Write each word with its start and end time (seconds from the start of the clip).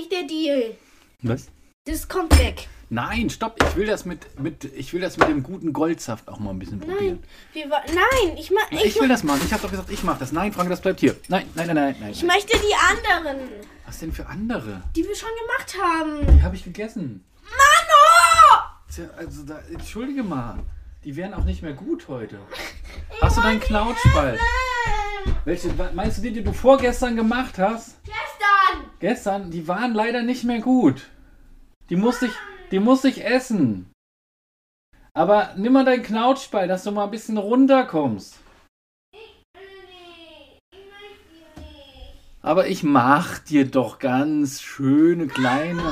war 0.00 0.08
nicht 0.08 0.12
der 0.12 0.22
Deal. 0.26 0.74
Was? 1.22 1.48
Das 1.84 2.08
kommt 2.08 2.38
weg. 2.38 2.68
Nein, 2.92 3.30
stopp. 3.30 3.56
Ich 3.62 3.76
will 3.76 3.86
das 3.86 4.04
mit, 4.04 4.38
mit, 4.40 4.64
ich 4.64 4.92
will 4.92 5.00
das 5.00 5.16
mit 5.16 5.28
dem 5.28 5.42
guten 5.42 5.72
Goldsaft 5.72 6.28
auch 6.28 6.40
mal 6.40 6.50
ein 6.50 6.58
bisschen 6.58 6.80
probieren. 6.80 7.20
Nein, 7.22 7.24
wir, 7.52 7.70
wa- 7.70 7.82
nein, 7.86 8.36
ich, 8.36 8.50
ma 8.50 8.60
Ich, 8.70 8.84
ich, 8.84 9.00
will 9.00 9.08
das 9.08 9.22
machen. 9.22 9.40
Ich 9.44 9.52
habe 9.52 9.62
doch 9.62 9.70
gesagt, 9.70 9.90
ich 9.90 10.02
mache 10.02 10.18
das. 10.18 10.32
Nein, 10.32 10.52
Frank, 10.52 10.68
das 10.70 10.80
bleibt 10.80 10.98
hier. 11.00 11.14
Nein, 11.28 11.46
nein, 11.54 11.68
nein, 11.68 11.76
nein, 11.76 11.96
nein. 12.00 12.10
ich 12.10 12.22
möchte 12.24 12.58
die 12.58 12.74
anderen, 12.74 13.48
Was 13.86 13.98
denn 14.00 14.12
für 14.12 14.26
andere? 14.26 14.82
die 14.96 15.06
wir 15.06 15.14
schon 15.14 15.28
gemacht 15.46 15.76
haben. 15.80 16.36
Die 16.36 16.42
habe 16.42 16.56
ich 16.56 16.64
gegessen. 16.64 17.24
Mano! 17.42 18.64
Tja, 18.92 19.04
also 19.16 19.44
da, 19.44 19.60
entschuldige 19.72 20.24
mal. 20.24 20.58
Die 21.04 21.14
wären 21.16 21.32
auch 21.32 21.44
nicht 21.44 21.62
mehr 21.62 21.72
gut 21.74 22.08
heute. 22.08 22.38
Hast 23.20 23.36
du 23.36 23.40
deinen 23.42 23.60
Knautschball? 23.60 24.38
Welche, 25.44 25.68
meinst 25.94 26.18
du 26.18 26.22
die, 26.22 26.32
die 26.32 26.42
du 26.42 26.52
vorgestern 26.52 27.14
gemacht 27.14 27.56
hast? 27.58 28.02
Gestern! 28.04 28.19
Gestern, 29.00 29.50
die 29.50 29.66
waren 29.66 29.94
leider 29.94 30.22
nicht 30.22 30.44
mehr 30.44 30.60
gut. 30.60 31.08
Die 31.88 31.96
musste 31.96 32.26
ich, 32.26 32.32
die 32.70 32.80
musste 32.80 33.08
ich 33.08 33.24
essen. 33.24 33.90
Aber 35.14 35.54
nimm 35.56 35.72
mal 35.72 35.86
deinen 35.86 36.02
Knautschball, 36.02 36.68
dass 36.68 36.84
du 36.84 36.92
mal 36.92 37.04
ein 37.04 37.10
bisschen 37.10 37.38
runterkommst. 37.38 38.38
Aber 42.42 42.68
ich 42.68 42.82
mach 42.82 43.38
dir 43.38 43.70
doch 43.70 43.98
ganz 43.98 44.60
schöne 44.60 45.28
kleine. 45.28 45.82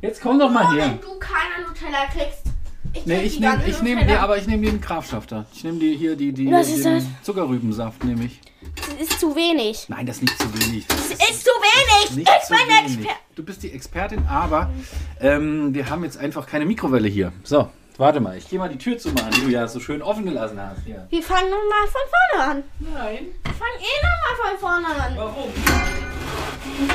Jetzt 0.00 0.20
komm 0.22 0.40
doch 0.40 0.50
mal 0.50 0.74
her. 0.74 0.86
Wenn 0.86 1.00
du 1.00 1.18
keine 1.20 1.68
Nutella 1.68 2.06
kriegst, 2.06 2.41
ich 2.92 3.06
Nee, 3.06 3.22
ich 3.22 3.40
nehme 3.40 3.62
ich 3.66 3.80
nehm, 3.82 3.94
Nutella. 3.98 4.12
nee, 4.14 4.18
aber 4.18 4.36
ich 4.38 4.46
nehme 4.46 4.66
den 4.66 4.80
Kraftschaft 4.80 5.34
Ich 5.54 5.64
nehme 5.64 5.78
die 5.78 5.96
hier, 5.96 6.16
die, 6.16 6.32
die 6.32 6.50
Was 6.50 6.68
ist 6.68 6.84
den 6.84 6.96
das? 6.96 7.04
Zuckerrübensaft 7.22 8.04
nehme 8.04 8.24
ich. 8.24 8.40
Das 8.76 9.08
ist 9.08 9.20
zu 9.20 9.34
wenig. 9.34 9.86
Nein, 9.88 10.06
das 10.06 10.16
ist 10.16 10.22
nicht 10.22 10.38
zu 10.38 10.52
wenig. 10.54 10.86
Das 10.86 11.08
Das 11.08 11.30
ist 11.30 11.44
zu 11.44 11.50
wenig! 11.50 12.16
nicht 12.16 12.28
ich 12.30 12.46
zu 12.46 12.52
bin 12.54 12.58
wenig. 12.68 12.92
Experte. 12.98 13.18
Du 13.34 13.42
bist 13.44 13.62
die 13.62 13.72
Expertin, 13.72 14.26
aber 14.28 14.70
ähm, 15.20 15.74
wir 15.74 15.88
haben 15.90 16.04
jetzt 16.04 16.18
einfach 16.18 16.46
keine 16.46 16.64
Mikrowelle 16.66 17.08
hier. 17.08 17.32
So, 17.42 17.68
warte 17.96 18.20
mal, 18.20 18.36
ich 18.36 18.48
gehe 18.48 18.58
mal 18.58 18.68
die 18.68 18.78
Tür 18.78 18.98
zu 18.98 19.10
machen, 19.10 19.30
die 19.36 19.40
du 19.42 19.48
ja 19.48 19.66
so 19.68 19.80
schön 19.80 20.00
offen 20.02 20.24
gelassen 20.24 20.60
hast. 20.60 20.84
Hier. 20.84 21.06
Wir 21.10 21.22
fangen 21.22 21.50
nun 21.50 21.68
mal 21.68 21.86
von 21.88 22.00
vorne 22.38 22.50
an. 22.52 22.64
Nein. 22.78 23.26
Wir 23.42 23.54
fangen 23.54 23.80
eh 23.80 24.06
noch 24.06 24.18
mal 24.22 24.36
von 24.50 24.58
vorne 24.60 25.02
an. 25.04 25.16
Warum? 25.16 25.50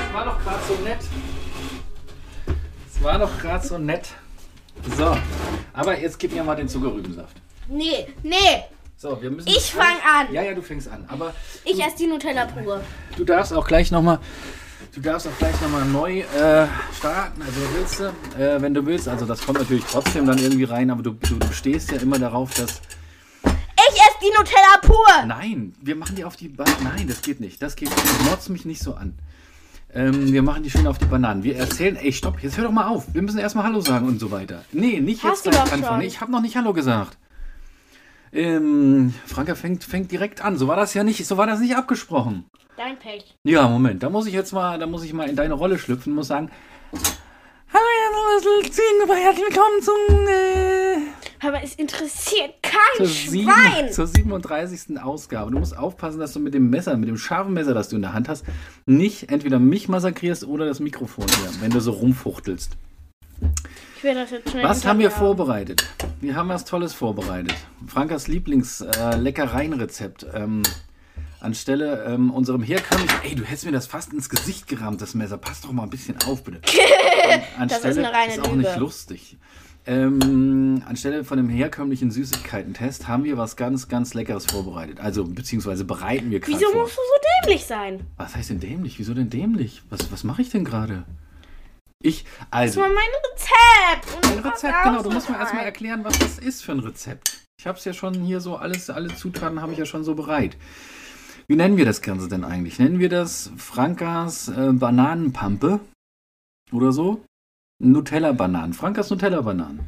Es 0.08 0.14
war 0.14 0.26
doch 0.26 0.44
gerade 0.44 0.64
so 0.68 0.74
nett. 0.84 1.00
Es 2.96 3.04
war 3.04 3.20
doch 3.20 3.38
gerade 3.40 3.68
so 3.68 3.78
nett. 3.78 4.10
So, 4.96 5.18
aber 5.74 6.00
jetzt 6.00 6.18
gib 6.20 6.34
mir 6.34 6.44
mal 6.44 6.56
den 6.56 6.68
Zuckerrübensaft. 6.70 7.36
Nee, 7.68 8.08
nee, 8.24 8.64
So, 8.96 9.22
wir 9.22 9.30
müssen. 9.30 9.50
Ich 9.50 9.72
fang 9.74 9.98
an. 10.10 10.34
Ja, 10.34 10.42
ja, 10.42 10.54
du 10.54 10.62
fängst 10.62 10.88
an. 10.88 11.04
Aber 11.08 11.34
ich 11.66 11.84
esse 11.84 11.98
die 11.98 12.08
Nutella 12.08 12.46
pur. 12.46 12.82
du 13.18 13.24
darfst 13.26 13.54
auch 13.54 13.68
gleich 13.68 13.92
nochmal. 13.92 14.20
Du 14.94 15.02
darfst 15.02 15.28
auch 15.28 15.38
gleich 15.38 15.60
nochmal 15.62 15.86
neu 15.86 16.20
äh, 16.22 16.68
starten, 16.98 17.42
also 17.42 17.60
willst 17.76 18.00
du, 18.00 18.06
äh, 18.42 18.62
wenn 18.62 18.74
du 18.74 18.86
willst. 18.86 19.08
Also 19.08 19.26
das 19.26 19.42
kommt 19.46 19.60
natürlich 19.60 19.84
trotzdem 19.84 20.26
dann 20.26 20.38
irgendwie 20.38 20.64
rein, 20.64 20.90
aber 20.90 21.04
du, 21.04 21.12
du, 21.12 21.36
du 21.36 21.52
stehst 21.52 21.92
ja 21.92 21.98
immer 22.00 22.18
darauf, 22.18 22.54
dass. 22.54 22.82
Ich 23.44 23.96
esse 23.96 24.18
die 24.22 24.36
Nutella 24.38 24.78
pur. 24.82 25.26
Nein, 25.28 25.74
wir 25.82 25.96
machen 25.96 26.16
die 26.16 26.24
auf 26.24 26.36
die 26.36 26.48
ba 26.50 26.66
Nein, 26.84 27.08
das 27.08 27.22
geht 27.22 27.40
nicht. 27.40 27.62
Das 27.62 27.76
geht 27.76 27.90
nicht. 27.90 28.22
Motz 28.30 28.50
mich 28.50 28.66
nicht 28.66 28.82
so 28.82 28.94
an. 28.96 29.18
Ähm, 29.94 30.34
wir 30.34 30.42
machen 30.42 30.64
die 30.64 30.70
schön 30.70 30.86
auf 30.86 30.98
die 30.98 31.06
Bananen. 31.06 31.44
Wir 31.44 31.56
erzählen, 31.58 31.96
ey, 31.96 32.12
stopp, 32.12 32.42
jetzt 32.42 32.58
hör 32.58 32.66
doch 32.66 32.72
mal 32.72 32.88
auf. 32.88 33.14
Wir 33.14 33.22
müssen 33.22 33.40
erstmal 33.40 33.66
Hallo 33.66 33.80
sagen 33.80 34.08
und 34.08 34.20
so 34.20 34.32
weiter. 34.32 34.64
Nee, 34.72 35.00
nicht 35.00 35.24
Hast 35.24 35.46
jetzt 35.46 35.56
gleich 35.56 35.74
anfangen. 35.74 36.02
Ich 36.02 36.20
habe 36.20 36.32
noch 36.32 36.42
nicht 36.42 36.58
Hallo 36.58 36.74
gesagt. 36.74 37.18
Ähm, 38.34 39.14
Franka 39.26 39.56
fängt, 39.56 39.84
fängt 39.86 40.12
direkt 40.12 40.42
an. 40.42 40.58
So 40.58 40.68
war 40.68 40.76
das 40.76 40.94
ja 40.94 41.04
nicht, 41.04 41.26
so 41.26 41.38
war 41.38 41.48
das 41.48 41.60
nicht 41.62 41.76
abgesprochen. 41.76 42.46
Dein 42.76 43.00
Pech. 43.00 43.36
Ja, 43.44 43.68
Moment, 43.68 44.04
da 44.04 44.10
muss 44.10 44.28
ich 44.28 44.34
jetzt 44.34 44.52
mal, 44.52 44.78
da 44.78 44.86
muss 44.86 45.04
ich 45.04 45.14
mal 45.14 45.30
in 45.30 45.36
deine 45.36 45.54
Rolle 45.54 45.80
schlüpfen 45.80 46.12
und 46.12 46.18
muss 46.18 46.28
sagen. 46.28 46.52
Hallo, 47.74 47.88
herzlich 49.16 49.46
willkommen 49.48 49.82
zum, 49.82 50.28
äh, 50.28 50.77
Aber 51.40 51.62
es 51.64 51.76
interessiert 51.76 52.54
zur, 52.64 52.72
kein 52.72 53.06
sieben, 53.06 53.52
Schwein. 53.52 53.92
zur 53.92 54.08
37. 54.08 55.00
Ausgabe. 55.00 55.52
Du 55.52 55.60
musst 55.60 55.78
aufpassen, 55.78 56.20
dass 56.20 56.34
du 56.34 56.40
mit 56.40 56.54
dem 56.54 56.70
Messer, 56.70 56.98
mit 56.98 57.08
dem 57.10 57.18
scharfen 57.18 57.54
Messer, 57.54 57.74
das 57.74 57.90
du 57.90 57.96
in 57.96 58.02
der 58.02 58.14
Hand 58.14 58.28
hast, 58.30 58.46
nicht 58.86 59.30
entweder 59.32 59.60
mich 59.60 59.88
massakrierst 59.88 60.46
oder 60.46 60.66
das 60.66 60.80
Mikrofon 60.80 61.26
hier, 61.28 61.50
wenn 61.62 61.72
du 61.72 61.80
so 61.80 61.92
rumfuchtelst. 61.92 62.78
Ich 63.98 64.04
will 64.04 64.16
das 64.16 64.32
jetzt 64.32 64.50
schnell 64.50 64.64
Was 64.64 64.86
haben 64.86 65.00
wir 65.00 65.12
vorbereitet? 65.12 65.88
Wir 66.22 66.36
haben 66.36 66.50
was 66.50 66.66
Tolles 66.66 66.94
vorbereitet. 66.94 67.54
Frankas 67.88 68.28
Lieblings-Leckereien-Rezept. 68.28 70.26
ähm, 70.34 70.64
anstelle 71.40 72.04
ähm, 72.06 72.32
unserem 72.32 72.64
herkömmlichen. 72.64 73.16
Ey, 73.24 73.36
du 73.36 73.44
hättest 73.44 73.66
mir 73.66 73.72
das 73.72 73.86
fast 73.88 74.12
ins 74.14 74.30
Gesicht 74.30 74.68
gerammt, 74.68 75.02
das 75.02 75.14
Messer. 75.14 75.38
Pass 75.38 75.62
doch 75.62 75.72
mal 75.72 75.84
ein 75.84 75.90
bisschen 75.90 76.16
auf, 76.26 76.44
bitte. 76.44 76.62
Anstelle, 77.58 78.08
eine 78.08 78.12
reine 78.14 78.34
ist 78.34 78.40
auch 78.40 78.48
Lüge. 78.52 78.58
nicht 78.68 78.78
lustig. 78.78 79.38
Ähm, 79.88 80.84
anstelle 80.86 81.24
von 81.24 81.38
dem 81.38 81.48
herkömmlichen 81.48 82.12
Süßigkeiten-Test 82.12 83.08
haben 83.08 83.24
wir 83.24 83.38
was 83.38 83.56
ganz, 83.56 83.88
ganz 83.88 84.14
Leckeres 84.14 84.46
vorbereitet. 84.46 85.00
Also, 85.00 85.24
beziehungsweise 85.24 85.86
bereiten 85.86 86.30
wir 86.30 86.42
gerade 86.42 86.60
Wieso 86.60 86.72
vor. 86.72 86.82
musst 86.82 86.98
du 86.98 87.02
so 87.02 87.46
dämlich 87.46 87.66
sein? 87.66 88.06
Was 88.18 88.36
heißt 88.36 88.50
denn 88.50 88.60
dämlich? 88.60 89.00
Wieso 89.00 89.14
denn 89.14 89.30
dämlich? 89.30 89.84
Was, 89.90 90.12
was 90.12 90.26
mache 90.26 90.42
ich 90.42 90.50
denn 90.50 90.66
gerade? 90.66 91.06
Ich, 92.04 92.26
Das 92.26 92.48
also. 92.52 92.82
war 92.82 92.90
mein 92.90 92.98
Rezept. 93.32 94.16
Und 94.26 94.32
Ein 94.38 94.44
du 94.44 94.50
Rezept, 94.50 94.84
genau. 94.84 95.04
Du 95.04 95.10
musst 95.10 95.30
mir 95.30 95.38
erstmal 95.38 95.64
erklären, 95.64 96.04
was 96.04 96.20
das 96.20 96.38
ist 96.38 96.64
für 96.64 96.74
ein 96.74 96.80
Rezept. 96.80 97.40
Ich 97.60 97.66
habe 97.66 97.78
es 97.78 97.86
ja 97.86 97.94
schon 97.94 98.14
hier 98.14 98.42
so, 98.42 98.58
alles, 98.58 98.90
alle 98.90 99.16
Zutaten 99.16 99.62
habe 99.62 99.72
ich 99.72 99.80
ja 99.80 99.86
schon 99.86 100.04
so 100.04 100.16
bereit. 100.16 100.58
Wie 101.48 101.56
nennen 101.56 101.78
wir 101.78 101.86
das 101.86 102.02
Ganze 102.02 102.28
denn 102.28 102.44
eigentlich? 102.44 102.78
Nennen 102.78 103.00
wir 103.00 103.10
das 103.10 103.52
Frankas 103.56 104.50
äh, 104.50 104.74
Bananenpampe 104.74 105.80
oder 106.74 106.92
so? 106.92 107.22
Nutella-Bananen. 107.80 108.74
Frankas 108.74 109.10
Nutella-Bananen. 109.10 109.82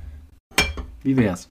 Wie 1.04 1.18
wär's? 1.18 1.50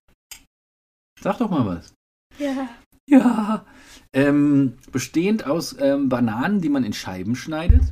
Sag 1.21 1.39
doch 1.39 1.51
mal 1.51 1.67
was. 1.67 1.95
Ja. 2.39 2.69
Ja. 3.09 3.65
Ähm, 4.13 4.79
bestehend 4.93 5.47
aus 5.47 5.77
ähm, 5.81 6.09
Bananen, 6.09 6.61
die 6.61 6.69
man 6.69 6.85
in 6.85 6.93
Scheiben 6.93 7.35
schneidet 7.35 7.83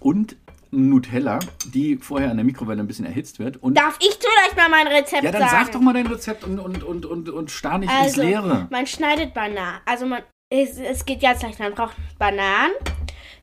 und 0.00 0.36
Nutella, 0.70 1.38
die 1.72 1.96
vorher 1.96 2.30
in 2.30 2.36
der 2.36 2.44
Mikrowelle 2.44 2.82
ein 2.82 2.86
bisschen 2.86 3.06
erhitzt 3.06 3.38
wird. 3.38 3.56
Und 3.56 3.76
Darf 3.76 3.98
ich 4.00 4.18
vielleicht 4.20 4.56
mal 4.56 4.68
mein 4.68 4.86
Rezept 4.86 5.24
ja, 5.24 5.32
dann 5.32 5.48
sagen? 5.48 5.64
sag 5.64 5.72
doch 5.72 5.80
mal 5.80 5.94
dein 5.94 6.06
Rezept 6.06 6.44
und, 6.44 6.58
und, 6.58 6.82
und, 6.84 7.06
und, 7.06 7.28
und 7.30 7.50
starr 7.50 7.78
nicht 7.78 7.90
Also, 7.90 8.04
ins 8.06 8.16
Leere. 8.16 8.68
Man 8.70 8.86
schneidet 8.86 9.32
Bananen. 9.34 9.80
Also 9.86 10.06
man, 10.06 10.22
es, 10.50 10.76
es 10.78 11.04
geht 11.04 11.20
ganz 11.22 11.42
leicht. 11.42 11.58
Man 11.58 11.74
braucht 11.74 11.96
Bananen, 12.18 12.72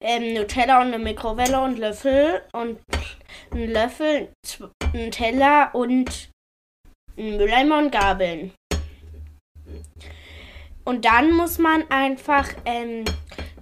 ähm, 0.06 0.34
Nutella 0.34 0.80
und 0.82 0.94
eine 0.94 1.00
Mikrowelle 1.00 1.60
und 1.60 1.78
Löffel 1.80 2.42
und 2.54 2.80
einen 3.52 3.72
Löffel, 3.72 4.30
einen 4.94 5.12
Teller 5.12 5.72
und 5.74 6.30
einen 7.18 7.38
Mülleimer 7.38 7.80
und 7.80 7.92
Gabeln. 7.92 8.54
Und 10.84 11.06
dann 11.06 11.32
muss 11.32 11.58
man 11.58 11.90
einfach 11.90 12.48
ähm, 12.66 13.06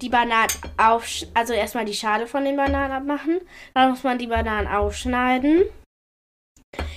die 0.01 0.09
Bananen 0.09 0.49
auf, 0.77 1.07
also 1.33 1.53
erstmal 1.53 1.85
die 1.85 1.93
Schale 1.93 2.27
von 2.27 2.43
den 2.43 2.57
Bananen 2.57 2.91
abmachen. 2.91 3.39
Dann 3.73 3.91
muss 3.91 4.03
man 4.03 4.17
die 4.17 4.27
Bananen 4.27 4.67
aufschneiden. 4.67 5.63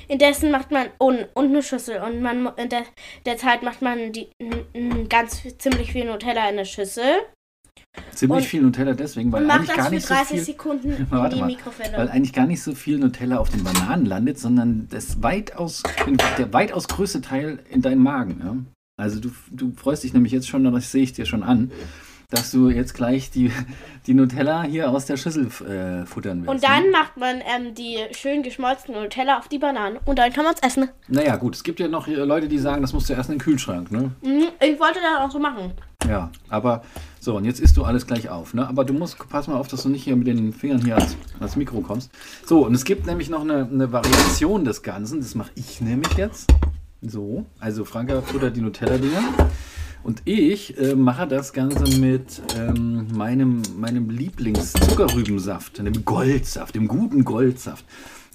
Indessen 0.08 0.50
macht 0.50 0.70
man 0.70 0.88
und, 0.98 1.28
und 1.34 1.46
eine 1.46 1.62
Schüssel 1.62 2.00
und 2.00 2.22
man 2.22 2.50
in 2.56 2.68
der, 2.68 2.84
der 3.26 3.36
Zeit 3.36 3.62
macht 3.62 3.82
man 3.82 4.12
die 4.12 4.28
n- 4.40 4.64
n- 4.72 5.08
ganz 5.08 5.42
ziemlich 5.58 5.92
viel 5.92 6.06
Nutella 6.06 6.42
in 6.48 6.54
eine 6.54 6.64
Schüssel 6.64 7.26
Ziemlich 8.16 8.38
und- 8.38 8.44
viel 8.44 8.62
Nutella 8.62 8.94
deswegen, 8.94 9.30
weil 9.30 9.48
eigentlich 9.50 9.76
gar 9.76 9.90
nicht 9.90 10.06
so 10.06 10.14
30 10.14 10.28
viel, 10.30 10.44
Sekunden 10.44 11.06
Warte 11.10 11.36
mal, 11.36 11.56
weil 11.96 12.08
eigentlich 12.08 12.32
gar 12.32 12.46
nicht 12.46 12.62
so 12.62 12.74
viel 12.74 12.98
Nutella 12.98 13.38
auf 13.38 13.50
den 13.50 13.62
Bananen 13.62 14.06
landet, 14.06 14.38
sondern 14.38 14.88
das 14.90 15.22
weitaus, 15.22 15.82
der 16.38 16.52
weitaus 16.52 16.88
größte 16.88 17.20
Teil 17.20 17.60
in 17.70 17.82
deinem 17.82 18.02
Magen. 18.02 18.40
Ja? 18.42 18.56
Also 18.96 19.20
du, 19.20 19.30
du 19.50 19.72
freust 19.76 20.04
dich 20.04 20.14
nämlich 20.14 20.32
jetzt 20.32 20.48
schon, 20.48 20.64
das 20.64 20.90
sehe 20.90 21.02
ich 21.02 21.12
dir 21.12 21.26
schon 21.26 21.42
an, 21.42 21.70
dass 22.30 22.50
du 22.50 22.70
jetzt 22.70 22.94
gleich 22.94 23.30
die, 23.30 23.52
die 24.06 24.14
Nutella 24.14 24.62
hier 24.62 24.90
aus 24.90 25.06
der 25.06 25.16
Schüssel 25.16 25.46
äh, 25.46 26.06
futtern 26.06 26.38
willst. 26.40 26.48
und 26.48 26.64
dann 26.64 26.84
ne? 26.84 26.90
macht 26.90 27.16
man 27.16 27.36
ähm, 27.36 27.74
die 27.74 27.98
schön 28.12 28.42
geschmolzene 28.42 29.00
Nutella 29.02 29.38
auf 29.38 29.48
die 29.48 29.58
Bananen 29.58 29.98
und 30.04 30.18
dann 30.18 30.32
kann 30.32 30.44
man 30.44 30.54
es 30.54 30.60
essen. 30.62 30.88
Naja, 31.08 31.36
gut, 31.36 31.54
es 31.54 31.62
gibt 31.62 31.78
ja 31.78 31.88
noch 31.88 32.08
äh, 32.08 32.14
Leute, 32.14 32.48
die 32.48 32.58
sagen, 32.58 32.82
das 32.82 32.92
musst 32.92 33.08
du 33.08 33.12
erst 33.12 33.28
in 33.28 33.36
den 33.36 33.40
Kühlschrank, 33.42 33.92
ne? 33.92 34.10
Mhm, 34.22 34.48
Ich 34.60 34.80
wollte 34.80 34.98
das 35.00 35.20
auch 35.20 35.30
so 35.30 35.38
machen. 35.38 35.72
Ja, 36.08 36.30
aber 36.48 36.82
so, 37.26 37.36
und 37.36 37.44
jetzt 37.44 37.58
isst 37.58 37.76
du 37.76 37.82
alles 37.82 38.06
gleich 38.06 38.28
auf, 38.28 38.54
ne? 38.54 38.68
Aber 38.68 38.84
du 38.84 38.92
musst, 38.92 39.18
pass 39.28 39.48
mal 39.48 39.56
auf, 39.56 39.66
dass 39.66 39.82
du 39.82 39.88
nicht 39.88 40.04
hier 40.04 40.14
mit 40.14 40.28
den 40.28 40.52
Fingern 40.52 40.84
hier 40.84 40.96
ans, 40.96 41.16
ans 41.40 41.56
Mikro 41.56 41.80
kommst. 41.80 42.08
So, 42.44 42.64
und 42.64 42.72
es 42.72 42.84
gibt 42.84 43.04
nämlich 43.04 43.28
noch 43.28 43.40
eine, 43.40 43.68
eine 43.68 43.90
Variation 43.90 44.64
des 44.64 44.84
Ganzen, 44.84 45.18
das 45.18 45.34
mache 45.34 45.50
ich 45.56 45.80
nämlich 45.80 46.12
jetzt. 46.12 46.48
So, 47.02 47.44
also 47.58 47.84
Franka 47.84 48.22
futtert 48.22 48.56
die 48.56 48.60
Nutella-Dinger. 48.60 49.24
Und 50.04 50.22
ich 50.24 50.78
äh, 50.78 50.94
mache 50.94 51.26
das 51.26 51.52
Ganze 51.52 51.98
mit 51.98 52.42
ähm, 52.56 53.08
meinem, 53.12 53.60
meinem 53.76 54.08
Lieblings-Zuckerrübensaft, 54.08 55.78
dem 55.78 56.04
Goldsaft, 56.04 56.76
dem 56.76 56.86
guten 56.86 57.24
Goldsaft. 57.24 57.84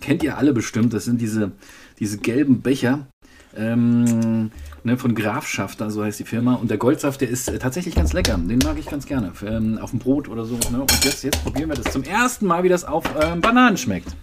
Kennt 0.01 0.21
ihr 0.21 0.37
alle 0.37 0.51
bestimmt, 0.51 0.93
das 0.93 1.05
sind 1.05 1.21
diese, 1.21 1.53
diese 1.97 2.17
gelben 2.17 2.59
Becher, 2.59 3.07
Ähm, 3.55 4.51
ne, 4.83 4.97
von 4.97 5.15
Grafschaft, 5.15 5.79
so 5.87 6.03
heißt 6.03 6.19
die 6.19 6.25
Firma. 6.25 6.55
Und 6.55 6.69
der 6.69 6.77
Goldsaft, 6.77 7.21
der 7.21 7.29
ist 7.29 7.49
äh, 7.49 7.59
tatsächlich 7.59 7.95
ganz 7.95 8.13
lecker. 8.13 8.37
Den 8.37 8.59
mag 8.59 8.77
ich 8.77 8.85
ganz 8.85 9.05
gerne. 9.05 9.31
Ähm, 9.45 9.77
auf 9.79 9.91
dem 9.91 9.99
Brot 9.99 10.29
oder 10.29 10.45
so. 10.45 10.55
Ne? 10.71 10.81
Und 10.81 11.05
jetzt, 11.05 11.23
jetzt 11.23 11.43
probieren 11.43 11.69
wir 11.69 11.75
das 11.75 11.91
zum 11.91 12.03
ersten 12.03 12.45
Mal, 12.45 12.63
wie 12.63 12.69
das 12.69 12.83
auf 12.83 13.03
ähm, 13.21 13.41
Bananen 13.41 13.77
schmeckt. 13.77 14.15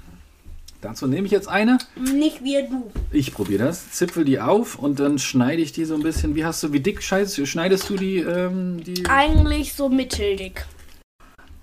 Dazu 0.81 1.09
nehme 1.09 1.27
ich 1.27 1.33
jetzt 1.33 1.49
eine. 1.49 1.79
Nicht 1.97 2.45
wie 2.45 2.55
du. 2.71 2.91
Ich 3.11 3.35
probiere 3.35 3.65
das. 3.65 3.91
Zipfel 3.91 4.25
die 4.25 4.39
auf 4.39 4.79
und 4.79 5.01
dann 5.01 5.19
schneide 5.19 5.61
ich 5.61 5.73
die 5.73 5.85
so 5.85 5.95
ein 5.95 6.03
bisschen. 6.03 6.37
Wie 6.37 6.45
hast 6.45 6.63
du, 6.63 6.73
wie 6.73 6.79
dick 6.79 7.03
schneidest, 7.03 7.47
schneidest 7.49 7.91
du 7.91 7.97
die, 7.97 8.19
ähm, 8.19 8.83
die? 8.85 9.05
Eigentlich 9.09 9.75
so 9.75 9.89
mitteldick. 9.89 10.67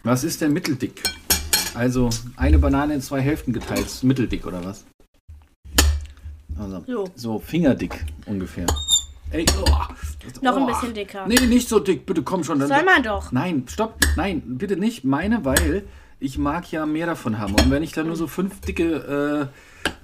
Was 0.04 0.26
ist 0.26 0.42
denn 0.42 0.52
mitteldick? 0.52 1.02
Also 1.74 2.10
eine 2.36 2.60
Banane 2.60 2.94
in 2.94 3.02
zwei 3.02 3.22
Hälften 3.22 3.54
geteilt. 3.54 4.04
Mitteldick 4.04 4.46
oder 4.46 4.64
was? 4.66 4.86
Also, 6.58 6.84
So. 6.88 7.06
so 7.16 7.40
fingerdick 7.40 8.06
ungefähr. 8.26 8.66
Ey, 9.32 9.46
oh, 9.60 9.66
das- 10.24 10.42
Noch 10.42 10.56
ein 10.56 10.64
oh. 10.64 10.68
bisschen 10.68 10.94
dicker. 10.94 11.26
Nee, 11.28 11.46
nicht 11.48 11.68
so 11.68 11.80
dick, 11.80 12.06
bitte 12.06 12.22
komm 12.24 12.44
schon. 12.44 12.60
Dann, 12.60 12.68
Soll 12.70 12.84
man 12.84 13.04
doch. 13.04 13.32
Nein, 13.32 13.66
stopp. 13.68 13.98
Nein, 14.16 14.42
bitte 14.46 14.78
nicht 14.78 15.04
meine, 15.04 15.44
weil 15.44 15.84
ich 16.20 16.38
mag 16.38 16.72
ja 16.72 16.86
mehr 16.86 17.08
davon 17.08 17.38
haben. 17.40 17.54
Und 17.56 17.70
wenn 17.72 17.84
ich 17.84 17.92
da 17.92 18.04
nur 18.04 18.16
so 18.16 18.28
fünf 18.28 18.62
dicke 18.62 19.50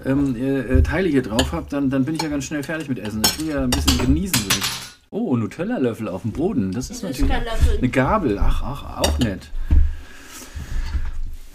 äh, 0.05 0.09
ähm, 0.09 0.35
äh, 0.35 0.59
äh, 0.79 0.83
Teile 0.83 1.07
hier 1.07 1.21
drauf 1.21 1.53
habe, 1.53 1.67
dann, 1.69 1.89
dann 1.89 2.03
bin 2.05 2.15
ich 2.15 2.21
ja 2.21 2.27
ganz 2.29 2.43
schnell 2.45 2.63
fertig 2.63 2.89
mit 2.89 2.99
Essen. 2.99 3.21
Ich 3.25 3.39
will 3.39 3.47
ja 3.49 3.63
ein 3.63 3.69
bisschen 3.69 3.97
genießen. 3.99 4.35
Will 4.35 4.57
ich. 4.59 4.65
Oh, 5.11 5.35
Nutella-Löffel 5.37 6.07
auf 6.07 6.23
dem 6.23 6.31
Boden. 6.31 6.71
Das 6.71 6.89
ist 6.89 7.03
Das 7.03 7.11
ist 7.11 7.21
natürlich 7.21 7.31
kein 7.31 7.43
Löffel. 7.45 7.77
eine 7.77 7.89
Gabel. 7.89 8.39
Ach, 8.39 8.61
ach, 8.63 8.99
auch 8.99 9.19
nett. 9.19 9.49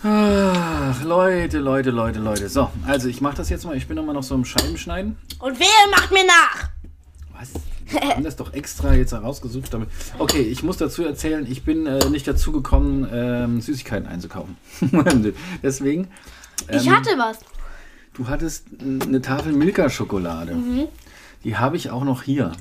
Ach, 0.02 1.02
Leute, 1.04 1.58
Leute, 1.58 1.90
Leute, 1.90 2.18
Leute. 2.20 2.48
So, 2.48 2.70
also 2.86 3.08
ich 3.08 3.20
mache 3.20 3.36
das 3.36 3.48
jetzt 3.48 3.64
mal. 3.64 3.76
Ich 3.76 3.88
bin 3.88 3.96
immer 3.96 4.12
noch 4.12 4.22
so 4.22 4.34
im 4.34 4.44
Scheibenschneiden. 4.44 5.16
Und 5.38 5.58
wer 5.58 5.90
macht 5.90 6.12
mir 6.12 6.24
nach? 6.26 6.68
Was? 7.38 7.52
Wir 7.88 8.00
haben 8.10 8.24
das 8.24 8.36
doch 8.36 8.52
extra 8.52 8.94
jetzt 8.94 9.12
herausgesucht. 9.12 9.72
Damit. 9.72 9.88
Okay, 10.18 10.42
ich 10.42 10.62
muss 10.62 10.76
dazu 10.76 11.04
erzählen, 11.04 11.46
ich 11.50 11.64
bin 11.64 11.86
äh, 11.86 12.08
nicht 12.10 12.26
dazu 12.26 12.52
gekommen, 12.52 13.08
ähm, 13.12 13.60
Süßigkeiten 13.60 14.06
einzukaufen. 14.06 14.56
Deswegen. 15.62 16.08
Ich 16.70 16.86
ähm, 16.86 16.96
hatte 16.96 17.10
was. 17.16 17.38
Du 18.14 18.28
hattest 18.28 18.66
eine 18.80 19.20
Tafel 19.20 19.52
Milka-Schokolade. 19.52 20.54
Mhm. 20.54 20.88
Die 21.44 21.56
habe 21.56 21.76
ich 21.76 21.90
auch 21.90 22.04
noch 22.04 22.22
hier. 22.22 22.52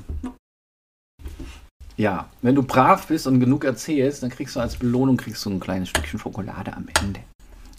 Ja, 1.98 2.30
wenn 2.42 2.56
du 2.56 2.64
brav 2.64 3.08
bist 3.08 3.26
und 3.28 3.40
genug 3.40 3.64
erzählst, 3.64 4.22
dann 4.24 4.30
kriegst 4.30 4.56
du 4.56 4.60
als 4.60 4.76
Belohnung 4.76 5.18
kriegst 5.18 5.46
du 5.46 5.50
ein 5.50 5.60
kleines 5.60 5.90
Stückchen 5.90 6.20
Schokolade 6.20 6.76
am 6.76 6.88
Ende. 7.02 7.22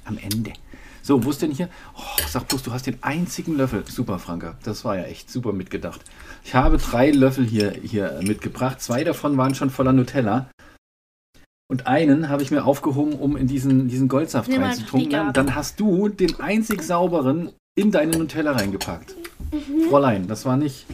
Am 0.04 0.16
Ende. 0.18 0.52
So, 1.02 1.22
wo 1.22 1.30
ist 1.30 1.42
denn 1.42 1.52
hier? 1.52 1.68
Oh, 1.96 2.22
sag 2.26 2.48
bloß, 2.48 2.64
du 2.64 2.72
hast 2.72 2.86
den 2.86 3.00
einzigen 3.02 3.56
Löffel. 3.56 3.84
Super, 3.86 4.18
Franka. 4.18 4.56
Das 4.64 4.84
war 4.84 4.96
ja 4.96 5.04
echt 5.04 5.30
super 5.30 5.52
mitgedacht. 5.52 6.00
Ich 6.44 6.54
habe 6.54 6.78
drei 6.78 7.10
Löffel 7.10 7.46
hier, 7.46 7.72
hier 7.82 8.18
mitgebracht. 8.22 8.80
Zwei 8.80 9.04
davon 9.04 9.36
waren 9.36 9.54
schon 9.54 9.70
voller 9.70 9.92
Nutella. 9.92 10.50
Und 11.68 11.86
einen 11.86 12.28
habe 12.28 12.42
ich 12.42 12.50
mir 12.50 12.64
aufgehoben, 12.64 13.14
um 13.14 13.36
in 13.36 13.46
diesen, 13.46 13.88
diesen 13.88 14.08
Goldsaft 14.08 14.48
Nimm 14.48 14.62
reinzutunken. 14.62 15.32
Dann, 15.32 15.54
hast 15.54 15.78
du 15.78 16.08
den 16.08 16.40
einzig 16.40 16.82
sauberen 16.82 17.52
in 17.76 17.90
deine 17.90 18.16
Nutella 18.16 18.52
reingepackt. 18.52 19.14
Fräulein, 19.88 20.26
das 20.26 20.44
war 20.44 20.56
nicht. 20.56 20.86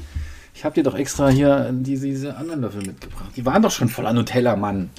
Ich 0.54 0.64
habe 0.64 0.74
dir 0.74 0.82
doch 0.82 0.94
extra 0.94 1.28
hier 1.28 1.70
diese, 1.72 2.06
diese 2.06 2.36
anderen 2.36 2.60
Löffel 2.60 2.82
mitgebracht. 2.86 3.30
Die 3.36 3.44
waren 3.44 3.62
doch 3.62 3.70
schon 3.70 3.88
voller 3.88 4.12
Nutella, 4.12 4.56
Mann. 4.56 4.90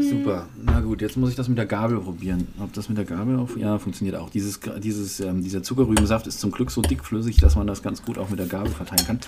Super. 0.00 0.46
Na 0.62 0.80
gut, 0.80 1.00
jetzt 1.00 1.16
muss 1.16 1.30
ich 1.30 1.36
das 1.36 1.48
mit 1.48 1.58
der 1.58 1.66
Gabel 1.66 2.00
probieren. 2.00 2.48
Ob 2.60 2.72
das 2.72 2.88
mit 2.88 2.98
der 2.98 3.04
Gabel 3.04 3.38
auch. 3.38 3.56
Ja, 3.56 3.78
funktioniert 3.78 4.16
auch. 4.16 4.30
Dieses, 4.30 4.60
dieses, 4.78 5.20
ähm, 5.20 5.42
dieser 5.42 5.62
Zuckerrübensaft 5.62 6.26
ist 6.26 6.40
zum 6.40 6.50
Glück 6.50 6.70
so 6.70 6.80
dickflüssig, 6.82 7.36
dass 7.36 7.56
man 7.56 7.66
das 7.66 7.82
ganz 7.82 8.02
gut 8.02 8.18
auch 8.18 8.30
mit 8.30 8.38
der 8.38 8.46
Gabel 8.46 8.72
verteilen 8.72 9.06
kann. 9.06 9.20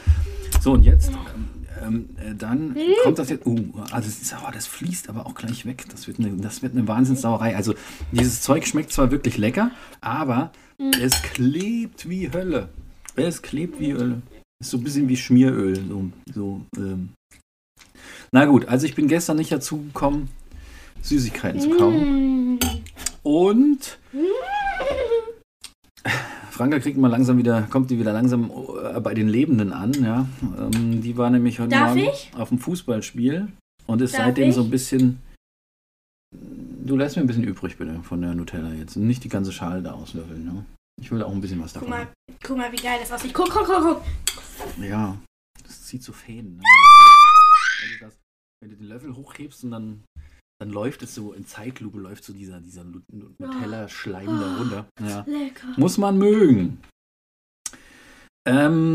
So, 0.60 0.72
und 0.72 0.82
jetzt. 0.82 1.10
Ähm, 1.84 2.10
äh, 2.16 2.34
dann 2.34 2.76
kommt 3.02 3.18
das 3.18 3.28
jetzt. 3.28 3.46
Oh, 3.46 3.58
also 3.90 4.08
das, 4.08 4.22
ist, 4.22 4.34
aber, 4.34 4.50
das 4.52 4.66
fließt 4.66 5.08
aber 5.08 5.26
auch 5.26 5.34
gleich 5.34 5.66
weg. 5.66 5.84
Das 5.90 6.06
wird, 6.06 6.18
eine, 6.18 6.32
das 6.36 6.62
wird 6.62 6.74
eine 6.74 6.88
Wahnsinnssauerei. 6.88 7.56
Also, 7.56 7.74
dieses 8.12 8.40
Zeug 8.40 8.66
schmeckt 8.66 8.92
zwar 8.92 9.10
wirklich 9.10 9.36
lecker, 9.36 9.70
aber 10.00 10.52
es 11.00 11.22
klebt 11.22 12.08
wie 12.08 12.32
Hölle. 12.32 12.68
Es 13.16 13.42
klebt 13.42 13.78
wie 13.80 13.94
Hölle. 13.94 14.22
Ist 14.60 14.70
so 14.70 14.78
ein 14.78 14.84
bisschen 14.84 15.08
wie 15.08 15.16
Schmieröl. 15.16 15.76
So, 15.76 16.10
so, 16.32 16.60
ähm. 16.76 17.10
Na 18.32 18.44
gut, 18.46 18.66
also 18.66 18.86
ich 18.86 18.94
bin 18.94 19.08
gestern 19.08 19.36
nicht 19.36 19.52
dazu 19.52 19.82
gekommen, 19.82 20.28
Süßigkeiten 21.02 21.60
zu 21.60 21.70
kaufen. 21.70 22.54
Mm. 22.54 22.58
Und 23.22 23.98
Franka 26.50 26.78
kriegt 26.78 26.98
mal 26.98 27.08
langsam 27.08 27.38
wieder, 27.38 27.62
kommt 27.62 27.90
die 27.90 27.98
wieder 27.98 28.12
langsam 28.12 28.50
äh, 28.94 29.00
bei 29.00 29.14
den 29.14 29.28
Lebenden 29.28 29.72
an, 29.72 29.92
ja. 29.92 30.26
Ähm, 30.58 31.00
die 31.02 31.16
war 31.16 31.30
nämlich 31.30 31.60
heute 31.60 31.70
Darf 31.70 31.94
Morgen 31.94 32.08
ich? 32.12 32.30
auf 32.36 32.48
dem 32.48 32.58
Fußballspiel 32.58 33.48
und 33.86 34.02
ist 34.02 34.14
Darf 34.14 34.26
seitdem 34.26 34.48
ich? 34.48 34.54
so 34.54 34.62
ein 34.62 34.70
bisschen. 34.70 35.20
Du 36.84 36.96
lässt 36.96 37.16
mir 37.16 37.22
ein 37.22 37.26
bisschen 37.26 37.44
übrig, 37.44 37.76
bitte, 37.78 38.00
von 38.02 38.20
der 38.20 38.34
Nutella 38.34 38.72
jetzt. 38.72 38.96
Nicht 38.96 39.24
die 39.24 39.28
ganze 39.28 39.52
Schale 39.52 39.82
da 39.82 39.92
auslöffeln, 39.92 40.44
ne? 40.44 40.64
Ich 41.00 41.10
will 41.10 41.22
auch 41.22 41.32
ein 41.32 41.40
bisschen 41.40 41.60
was 41.62 41.72
Guck 41.74 41.82
davon. 41.88 41.98
mal, 41.98 42.06
guck 42.42 42.56
mal, 42.56 42.70
wie 42.72 42.76
geil 42.76 42.98
das 43.00 43.10
aussieht. 43.12 43.34
Guck, 43.34 43.50
guck, 43.50 43.66
guck, 43.66 43.82
guck. 43.82 44.02
Ja, 44.82 45.16
das 45.62 45.82
zieht 45.84 46.02
so 46.02 46.12
Fäden. 46.12 46.56
Ne? 46.56 46.62
Wenn, 47.82 47.90
du 47.98 47.98
das, 48.06 48.14
wenn 48.60 48.70
du 48.70 48.76
den 48.76 48.86
Löffel 48.86 49.14
hochhebst 49.16 49.64
und 49.64 49.70
dann, 49.72 50.04
dann 50.60 50.70
läuft 50.70 51.02
es 51.02 51.14
so 51.14 51.32
in 51.32 51.46
Zeitlupe, 51.46 51.98
läuft 51.98 52.24
so 52.24 52.32
dieser, 52.32 52.60
dieser 52.60 52.84
Lu- 52.84 53.02
Lu- 53.12 53.34
Nutella-Schleim 53.38 54.26
da 54.26 54.56
runter. 54.56 54.86
Ja. 55.02 55.24
Lecker. 55.26 55.66
Muss 55.76 55.98
man 55.98 56.16
mögen. 56.18 56.80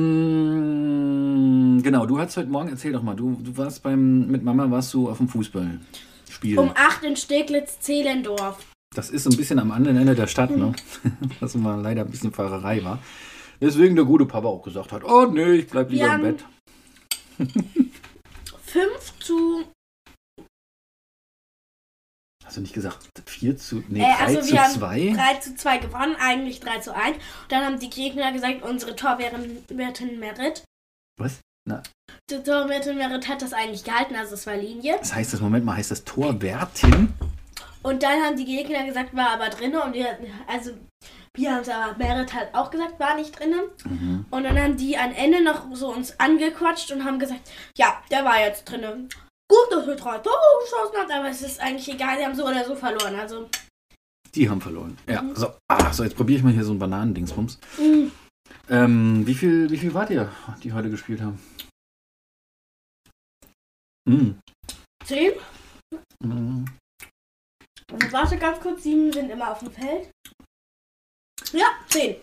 Ähm, 0.10 1.82
genau, 1.84 2.06
du 2.06 2.20
hast 2.20 2.38
heute 2.38 2.50
Morgen, 2.50 2.70
erzähl 2.70 2.92
doch 2.94 3.02
mal, 3.04 3.16
du, 3.16 3.34
du 3.44 3.58
warst 3.58 3.82
beim, 3.84 4.28
mit 4.28 4.44
Mama 4.44 4.70
warst 4.72 4.94
du 4.94 5.10
auf 5.10 5.18
dem 5.18 5.28
Fußballspiel. 5.28 6.58
Um 6.60 6.72
8 6.76 7.04
in 7.04 7.16
Steglitz-Zehlendorf. 7.16 8.64
Das 8.96 9.10
ist 9.12 9.24
so 9.24 9.30
ein 9.30 9.38
bisschen 9.38 9.60
am 9.60 9.72
anderen 9.72 9.98
Ende 9.98 10.16
der 10.16 10.28
Stadt, 10.28 10.50
ne? 10.52 10.74
Was 11.40 11.54
mal 11.56 11.80
leider 11.80 12.02
ein 12.02 12.10
bisschen 12.10 12.32
Fahrerei 12.34 12.84
war. 12.84 13.00
Deswegen 13.62 13.96
der 13.96 14.06
gute 14.06 14.26
Papa 14.26 14.48
auch 14.48 14.64
gesagt 14.64 14.92
hat, 14.92 15.04
oh 15.04 15.26
nee, 15.26 15.54
ich 15.54 15.68
bleib 15.68 15.92
lieber 15.92 16.06
im 16.06 16.12
haben- 16.12 16.22
Bett. 16.24 16.46
5 18.66 19.20
zu. 19.20 19.66
Hast 22.46 22.58
du 22.58 22.62
nicht 22.62 22.74
gesagt 22.74 23.08
4 23.26 23.58
zu, 23.58 23.84
nee, 23.90 24.00
Äh, 24.02 24.06
3 24.16 24.26
also 24.26 24.42
zu 24.42 24.52
wir 24.54 24.64
haben 24.64 24.74
2? 24.74 25.14
3 25.16 25.34
zu 25.40 25.56
2 25.56 25.78
gewonnen, 25.78 26.16
eigentlich 26.20 26.60
3 26.60 26.80
zu 26.80 26.96
1. 26.96 27.16
Und 27.18 27.24
dann 27.50 27.64
haben 27.66 27.80
die 27.80 27.90
Gegner 27.92 28.32
gesagt, 28.32 28.64
unsere 28.64 28.96
Torwärtin 28.96 30.20
Merit. 30.20 30.64
Was? 31.20 31.40
Na, 31.68 31.84
Die 32.32 32.42
Torwärtin 32.42 32.98
Merit 32.98 33.28
hat 33.28 33.42
das 33.44 33.54
eigentlich 33.54 33.84
gehalten, 33.84 34.16
also 34.16 34.34
es 34.34 34.48
war 34.48 34.56
Linie. 34.56 34.98
das 35.00 35.14
heißt 35.14 35.34
das, 35.34 35.42
Moment 35.42 35.64
mal, 35.66 35.76
heißt 35.78 35.92
das 35.92 36.04
Torwärtin? 36.06 37.14
Und 37.82 38.04
dann 38.04 38.22
haben 38.24 38.36
die 38.38 38.46
Gegner 38.46 38.86
gesagt, 38.86 39.16
war 39.16 39.30
aber 39.32 39.50
drinne. 39.50 39.82
Und 39.84 39.94
wir, 39.94 40.18
also 40.48 40.72
wir 41.36 41.52
haben 41.52 41.62
es 41.62 41.70
aber, 41.70 41.98
Merit 41.98 42.34
hat 42.34 42.54
auch 42.54 42.70
gesagt, 42.72 43.00
war 43.00 43.16
nicht 43.16 43.40
drinne. 43.40 43.70
Mhm. 43.86 44.26
Und 44.30 44.44
dann 44.44 44.60
haben 44.60 44.78
die 44.78 44.98
am 44.98 45.12
Ende 45.14 45.44
noch 45.44 45.74
so 45.74 45.94
uns 45.94 46.20
angequatscht 46.20 46.92
und 46.92 47.06
haben 47.06 47.20
gesagt, 47.20 47.50
ja, 47.78 48.02
der 48.12 48.26
war 48.26 48.40
jetzt 48.40 48.66
drinne. 48.66 49.08
Gut, 49.52 49.72
dass 49.72 49.88
wir 49.88 49.96
drei 49.96 50.18
Tore 50.20 50.36
geschossen 50.64 50.98
haben, 50.98 51.12
aber 51.12 51.30
es 51.30 51.42
ist 51.42 51.60
eigentlich 51.60 51.88
egal, 51.92 52.18
sie 52.18 52.26
haben 52.26 52.36
so 52.36 52.46
oder 52.46 52.64
so 52.66 52.76
verloren. 52.76 53.16
Also, 53.16 53.50
Die 54.36 54.50
haben 54.50 54.62
verloren. 54.62 54.98
Ja, 55.08 55.24
so, 55.34 55.54
ah, 55.72 55.92
so 55.92 56.04
jetzt 56.04 56.16
probiere 56.16 56.38
ich 56.40 56.44
mal 56.44 56.54
hier 56.54 56.64
so 56.64 56.74
ein 56.74 56.80
Bananendingsbums. 56.80 57.60
mh, 57.78 58.12
Ähm, 58.70 59.26
wie 59.26 59.34
viel, 59.34 59.70
wie 59.72 59.78
viel 59.78 59.94
wart 59.96 60.12
ihr, 60.12 60.32
die 60.64 60.74
heute 60.74 60.90
gespielt 60.92 61.22
haben? 61.22 61.40
Mm. 64.08 64.40
zehn. 65.06 65.34
Mm. 67.90 67.94
Und 67.94 68.14
warte 68.14 68.38
ganz 68.38 68.60
kurz, 68.60 68.84
sieben 68.84 69.12
sind 69.12 69.30
immer 69.30 69.52
auf 69.52 69.60
dem 69.60 69.72
Feld. 69.72 70.10
Ja, 71.54 71.66
zehn. 71.90 72.16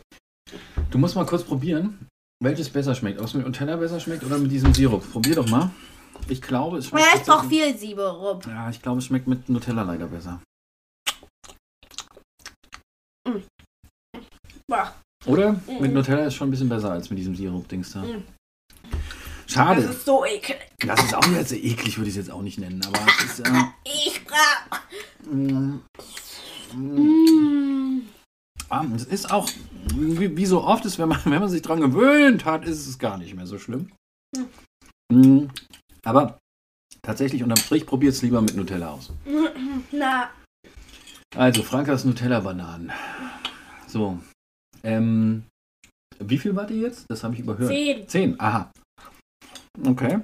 Du 0.91 0.99
musst 0.99 1.17
mal 1.17 1.27
kurz 1.27 1.43
probieren, 1.43 2.07
welches 2.43 2.69
besser 2.71 2.95
schmeckt. 2.95 3.19
Ob 3.19 3.27
es 3.27 3.35
mit 3.35 3.45
Nutella 3.47 3.77
besser 3.77 3.99
schmeckt 4.01 4.25
oder 4.25 4.39
mit 4.39 4.51
diesem 4.51 4.73
Sirup. 4.73 5.11
Probier 5.11 5.35
doch 5.37 5.49
mal. 5.49 5.71
Ich 6.29 6.41
glaube, 6.41 6.79
es 6.79 6.87
schmeckt. 6.87 7.07
Ja, 7.07 7.19
ist 7.19 7.29
doch 7.29 7.43
tatsächlich- 7.43 7.79
viel 7.79 7.97
Sirup. 7.97 8.47
Ja, 8.47 8.71
ich 8.71 8.81
glaube, 8.81 8.99
es 8.99 9.05
schmeckt 9.07 9.27
mit 9.27 9.49
Nutella 9.49 9.83
leider 9.83 10.07
besser. 10.07 10.41
Boah, 14.69 14.95
Oder? 15.27 15.53
Mhm. 15.53 15.81
Mit 15.81 15.93
Nutella 15.93 16.25
ist 16.27 16.35
schon 16.35 16.49
ein 16.49 16.51
bisschen 16.51 16.69
besser 16.69 16.91
als 16.93 17.11
mit 17.11 17.19
diesem 17.19 17.35
Sirup-Dings 17.37 17.93
da. 17.93 18.03
Mhm. 18.03 18.25
Schade. 19.49 19.83
das 19.83 19.97
ist 19.97 20.05
so 20.05 20.25
eklig. 20.25 20.59
Das 20.81 21.03
ist 21.05 21.15
auch 21.15 21.27
jetzt 21.29 21.53
eklig, 21.53 21.97
würde 21.99 22.11
ich 22.11 22.17
es 22.17 22.27
jetzt 22.27 22.31
auch 22.35 22.43
nicht 22.43 22.59
nennen. 22.59 22.85
Aber 22.85 22.99
es 23.07 23.39
ist. 23.39 23.47
Äh, 23.47 23.53
Ich 23.85 24.25
brauch. 24.25 24.81
Mm, 25.31 25.81
mm, 26.75 28.03
ah, 28.69 28.85
es 28.95 29.05
ist 29.05 29.31
auch, 29.31 29.49
wie, 29.95 30.37
wie 30.37 30.47
so 30.47 30.63
oft 30.63 30.85
ist, 30.85 30.99
wenn 30.99 31.09
man, 31.09 31.21
wenn 31.25 31.41
man 31.41 31.49
sich 31.49 31.63
dran 31.63 31.81
gewöhnt 31.81 32.45
hat, 32.45 32.65
ist 32.65 32.87
es 32.87 32.99
gar 32.99 33.19
nicht 33.19 33.35
mehr 33.35 33.47
so 33.47 33.59
schlimm. 33.59 33.91
Mm, 35.13 35.47
aber 36.05 36.39
tatsächlich 37.03 37.43
unterm 37.43 37.59
Strich 37.59 37.87
probiert 37.87 38.15
es 38.15 38.23
lieber 38.23 38.41
mit 38.41 38.57
Nutella 38.57 38.91
aus. 38.91 39.13
Na, 39.93 40.31
Also, 41.37 41.63
Frankas 41.63 42.05
Nutella-Bananen. 42.05 42.93
So. 43.87 44.19
Ähm, 44.83 45.45
Wie 46.19 46.39
viel 46.39 46.55
wart 46.57 46.71
ihr 46.71 46.79
jetzt? 46.79 47.07
Das 47.09 47.23
habe 47.25 47.35
ich 47.35 47.41
überhört. 47.41 47.69
Zehn. 47.69 48.09
Zehn, 48.09 48.41
aha. 48.41 48.71
Okay. 49.85 50.21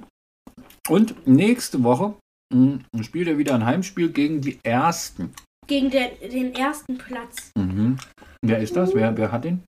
Und 0.89 1.27
nächste 1.27 1.83
Woche 1.83 2.15
mh, 2.53 3.03
spielt 3.03 3.27
er 3.27 3.37
wieder 3.37 3.55
ein 3.55 3.65
Heimspiel 3.65 4.09
gegen 4.11 4.41
die 4.41 4.59
Ersten. 4.63 5.33
Gegen 5.67 5.89
den, 5.89 6.09
den 6.31 6.53
ersten 6.55 6.97
Platz. 6.97 7.51
Mhm. 7.57 7.97
Wer 8.41 8.59
ist 8.59 8.75
das? 8.75 8.93
Wer, 8.93 9.15
wer 9.17 9.31
hat 9.31 9.45
den? 9.45 9.63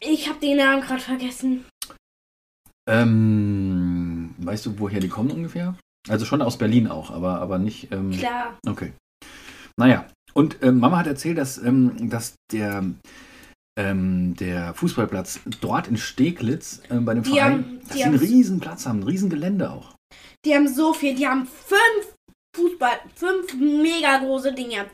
Ich 0.00 0.28
habe 0.28 0.40
den 0.40 0.56
Namen 0.56 0.82
gerade 0.82 1.00
vergessen. 1.02 1.64
Ähm, 2.88 4.34
weißt 4.38 4.66
du, 4.66 4.78
woher 4.78 5.00
die 5.00 5.08
kommen 5.08 5.30
ungefähr? 5.30 5.76
Also 6.08 6.24
schon 6.24 6.42
aus 6.42 6.58
Berlin 6.58 6.88
auch, 6.88 7.10
aber, 7.10 7.40
aber 7.40 7.58
nicht. 7.58 7.92
Ähm, 7.92 8.10
Klar. 8.10 8.58
Okay. 8.66 8.92
Naja, 9.78 10.06
und 10.34 10.56
ähm, 10.62 10.80
Mama 10.80 10.98
hat 10.98 11.06
erzählt, 11.06 11.38
dass, 11.38 11.58
ähm, 11.58 12.10
dass 12.10 12.34
der, 12.50 12.84
ähm, 13.78 14.34
der 14.36 14.74
Fußballplatz 14.74 15.40
dort 15.60 15.86
in 15.86 15.96
Steglitz 15.96 16.82
ähm, 16.90 17.04
bei 17.04 17.14
dem 17.14 17.22
Die 17.22 17.30
Verein, 17.30 17.52
haben- 17.52 17.78
dass 17.80 17.88
die 17.90 17.98
sie 17.98 18.04
einen 18.04 18.14
haben- 18.14 18.26
riesen 18.26 18.60
Platz 18.60 18.86
haben, 18.86 19.00
ein 19.00 19.04
riesen 19.04 19.30
Gelände 19.30 19.70
auch. 19.70 19.94
Die 20.44 20.54
haben 20.54 20.68
so 20.68 20.92
viel. 20.92 21.14
Die 21.14 21.26
haben 21.26 21.46
fünf 21.46 22.14
Fußball, 22.56 23.00
fünf 23.14 23.54
mega 23.54 24.18
große 24.18 24.52
Dinge. 24.52 24.86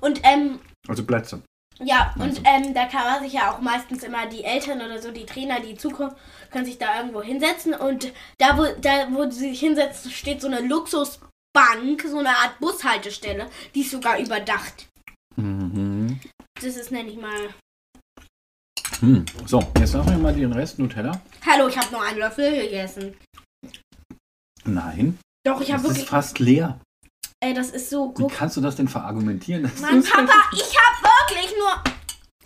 Und 0.00 0.20
ähm, 0.24 0.60
Also 0.88 1.04
Plätze. 1.04 1.42
ja, 1.82 2.14
und 2.18 2.40
ähm, 2.44 2.74
da 2.74 2.86
kann 2.86 3.04
man 3.04 3.22
sich 3.22 3.32
ja 3.32 3.50
auch 3.50 3.60
meistens 3.60 4.02
immer 4.02 4.26
die 4.26 4.44
Eltern 4.44 4.80
oder 4.80 5.00
so, 5.00 5.10
die 5.10 5.24
Trainer, 5.26 5.60
die 5.60 5.76
zukommen, 5.76 6.14
können 6.50 6.66
sich 6.66 6.78
da 6.78 6.98
irgendwo 6.98 7.22
hinsetzen. 7.22 7.74
Und 7.74 8.12
da, 8.38 8.58
wo, 8.58 8.64
da, 8.80 9.08
wo 9.12 9.30
sie 9.30 9.50
sich 9.50 9.60
hinsetzen, 9.60 10.10
steht 10.10 10.40
so 10.42 10.46
eine 10.48 10.60
Luxusbank, 10.60 12.02
so 12.06 12.18
eine 12.18 12.30
Art 12.36 12.58
Bushaltestelle. 12.60 13.46
Die 13.74 13.80
ist 13.80 13.90
sogar 13.92 14.18
überdacht. 14.18 14.88
Mhm. 15.36 16.20
Das 16.62 16.76
ist, 16.76 16.90
nenne 16.90 17.10
ich 17.10 17.16
mal. 17.18 17.50
Hm. 19.00 19.26
So, 19.44 19.62
jetzt 19.78 19.92
sagen 19.92 20.08
wir 20.08 20.16
mal 20.16 20.34
den 20.34 20.52
Rest 20.52 20.78
Nutella. 20.78 21.20
Hallo, 21.44 21.68
ich 21.68 21.76
habe 21.76 21.90
nur 21.92 22.02
einen 22.02 22.18
Löffel 22.18 22.50
gegessen. 22.62 23.14
Nein, 24.66 25.18
Doch, 25.44 25.60
ich 25.60 25.72
habe 25.72 25.82
das 25.82 25.92
ist 25.92 25.96
wirklich. 25.98 26.08
fast 26.10 26.38
leer. 26.38 26.80
Ey, 27.40 27.54
das 27.54 27.70
ist 27.70 27.90
so. 27.90 28.12
Wie 28.16 28.22
Guck. 28.22 28.32
kannst 28.32 28.56
du 28.56 28.60
das 28.60 28.76
denn 28.76 28.88
verargumentieren? 28.88 29.62
Das 29.64 29.80
Mann, 29.80 30.02
Papa, 30.02 30.32
ich 30.52 30.74
habe 30.76 31.08
wirklich 31.30 31.52
nur. 31.58 31.82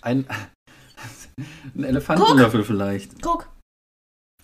ein, 0.03 0.27
ein 1.77 1.85
Elefantenlöffel 1.85 2.65
vielleicht. 2.65 3.23
Guck. 3.23 3.49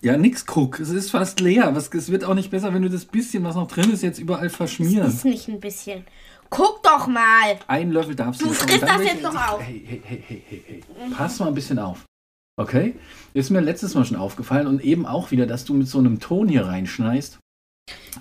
Ja, 0.01 0.15
nix 0.15 0.45
guck. 0.45 0.79
Es 0.79 0.89
ist 0.89 1.09
fast 1.11 1.39
leer. 1.39 1.75
Was, 1.75 1.89
es 1.93 2.11
wird 2.11 2.23
auch 2.23 2.35
nicht 2.35 2.51
besser, 2.51 2.73
wenn 2.73 2.83
du 2.83 2.89
das 2.89 3.05
bisschen, 3.05 3.43
was 3.43 3.55
noch 3.55 3.67
drin 3.67 3.91
ist, 3.91 4.03
jetzt 4.03 4.19
überall 4.19 4.47
Das 4.47 4.55
verschmierst. 4.55 5.09
ist 5.17 5.25
nicht 5.25 5.47
ein 5.47 5.59
bisschen. 5.59 6.05
Guck 6.49 6.81
doch 6.83 7.07
mal. 7.07 7.57
Ein 7.67 7.91
Löffel 7.91 8.15
darfst 8.15 8.41
du 8.41 8.45
Du 8.45 8.51
bekommen. 8.51 8.69
frisst 8.69 8.83
das 8.83 9.03
jetzt 9.03 9.23
noch 9.23 9.35
auf. 9.49 9.61
Hey, 9.61 9.83
hey, 9.85 10.01
hey, 10.05 10.23
hey, 10.27 10.43
hey, 10.47 10.63
hey. 10.65 11.09
Pass 11.15 11.39
mal 11.39 11.47
ein 11.47 11.55
bisschen 11.55 11.79
auf. 11.79 12.05
Okay? 12.59 12.95
Ist 13.33 13.49
mir 13.49 13.59
letztes 13.59 13.95
Mal 13.95 14.05
schon 14.05 14.17
aufgefallen 14.17 14.67
und 14.67 14.81
eben 14.81 15.05
auch 15.05 15.31
wieder, 15.31 15.45
dass 15.45 15.65
du 15.65 15.73
mit 15.73 15.87
so 15.87 15.97
einem 15.99 16.19
Ton 16.19 16.47
hier 16.47 16.65
reinschneist. 16.65 17.39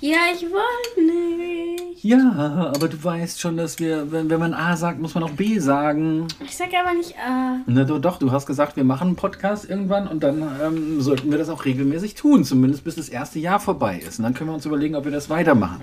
Ja, 0.01 0.19
ich 0.35 0.43
wollte 0.43 1.01
nicht. 1.01 2.05
Ja, 2.05 2.73
aber 2.75 2.89
du 2.89 3.03
weißt 3.03 3.41
schon, 3.41 3.57
dass 3.57 3.79
wir, 3.79 4.13
wenn, 4.13 4.29
wenn 4.29 4.39
man 4.39 4.53
A 4.53 4.77
sagt, 4.77 5.01
muss 5.01 5.15
man 5.15 5.25
auch 5.25 5.31
B 5.31 5.59
sagen. 5.59 6.29
Ich 6.45 6.57
sag 6.57 6.69
aber 6.75 6.93
nicht, 6.95 7.13
äh. 7.13 7.63
Na 7.67 7.85
doch, 7.85 7.99
doch, 7.99 8.19
du 8.19 8.31
hast 8.31 8.47
gesagt, 8.47 8.77
wir 8.77 8.85
machen 8.85 9.09
einen 9.09 9.17
Podcast 9.17 9.69
irgendwann 9.69 10.07
und 10.07 10.23
dann 10.23 10.43
ähm, 10.63 11.01
sollten 11.01 11.31
wir 11.31 11.39
das 11.39 11.49
auch 11.49 11.65
regelmäßig 11.65 12.15
tun, 12.15 12.45
zumindest 12.45 12.85
bis 12.85 12.97
das 12.97 13.09
erste 13.09 13.39
Jahr 13.39 13.59
vorbei 13.59 13.99
ist. 13.99 14.19
Und 14.19 14.25
dann 14.25 14.35
können 14.35 14.51
wir 14.51 14.55
uns 14.55 14.67
überlegen, 14.67 14.95
ob 14.97 15.05
wir 15.05 15.13
das 15.13 15.31
weitermachen. 15.31 15.83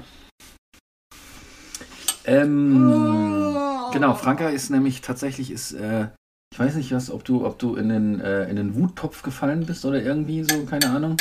Ähm, 2.25 2.91
Oh. 2.93 3.91
Genau, 3.91 4.13
Franka 4.13 4.49
ist 4.49 4.69
nämlich 4.69 5.01
tatsächlich 5.01 5.51
ist, 5.51 5.73
äh, 5.73 6.07
ich 6.53 6.59
weiß 6.59 6.75
nicht 6.75 6.91
was, 6.93 7.11
ob 7.11 7.25
du, 7.25 7.45
ob 7.45 7.59
du 7.59 7.75
in 7.75 7.89
den, 7.89 8.19
äh, 8.21 8.49
in 8.49 8.55
den 8.55 8.75
Wuttopf 8.75 9.23
gefallen 9.23 9.65
bist 9.65 9.85
oder 9.85 10.01
irgendwie 10.01 10.43
so, 10.43 10.63
keine 10.65 10.89
Ahnung. 10.89 11.17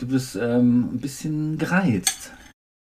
Du 0.00 0.06
bist 0.06 0.36
ähm, 0.36 0.90
ein 0.92 1.00
bisschen 1.00 1.58
gereizt 1.58 2.32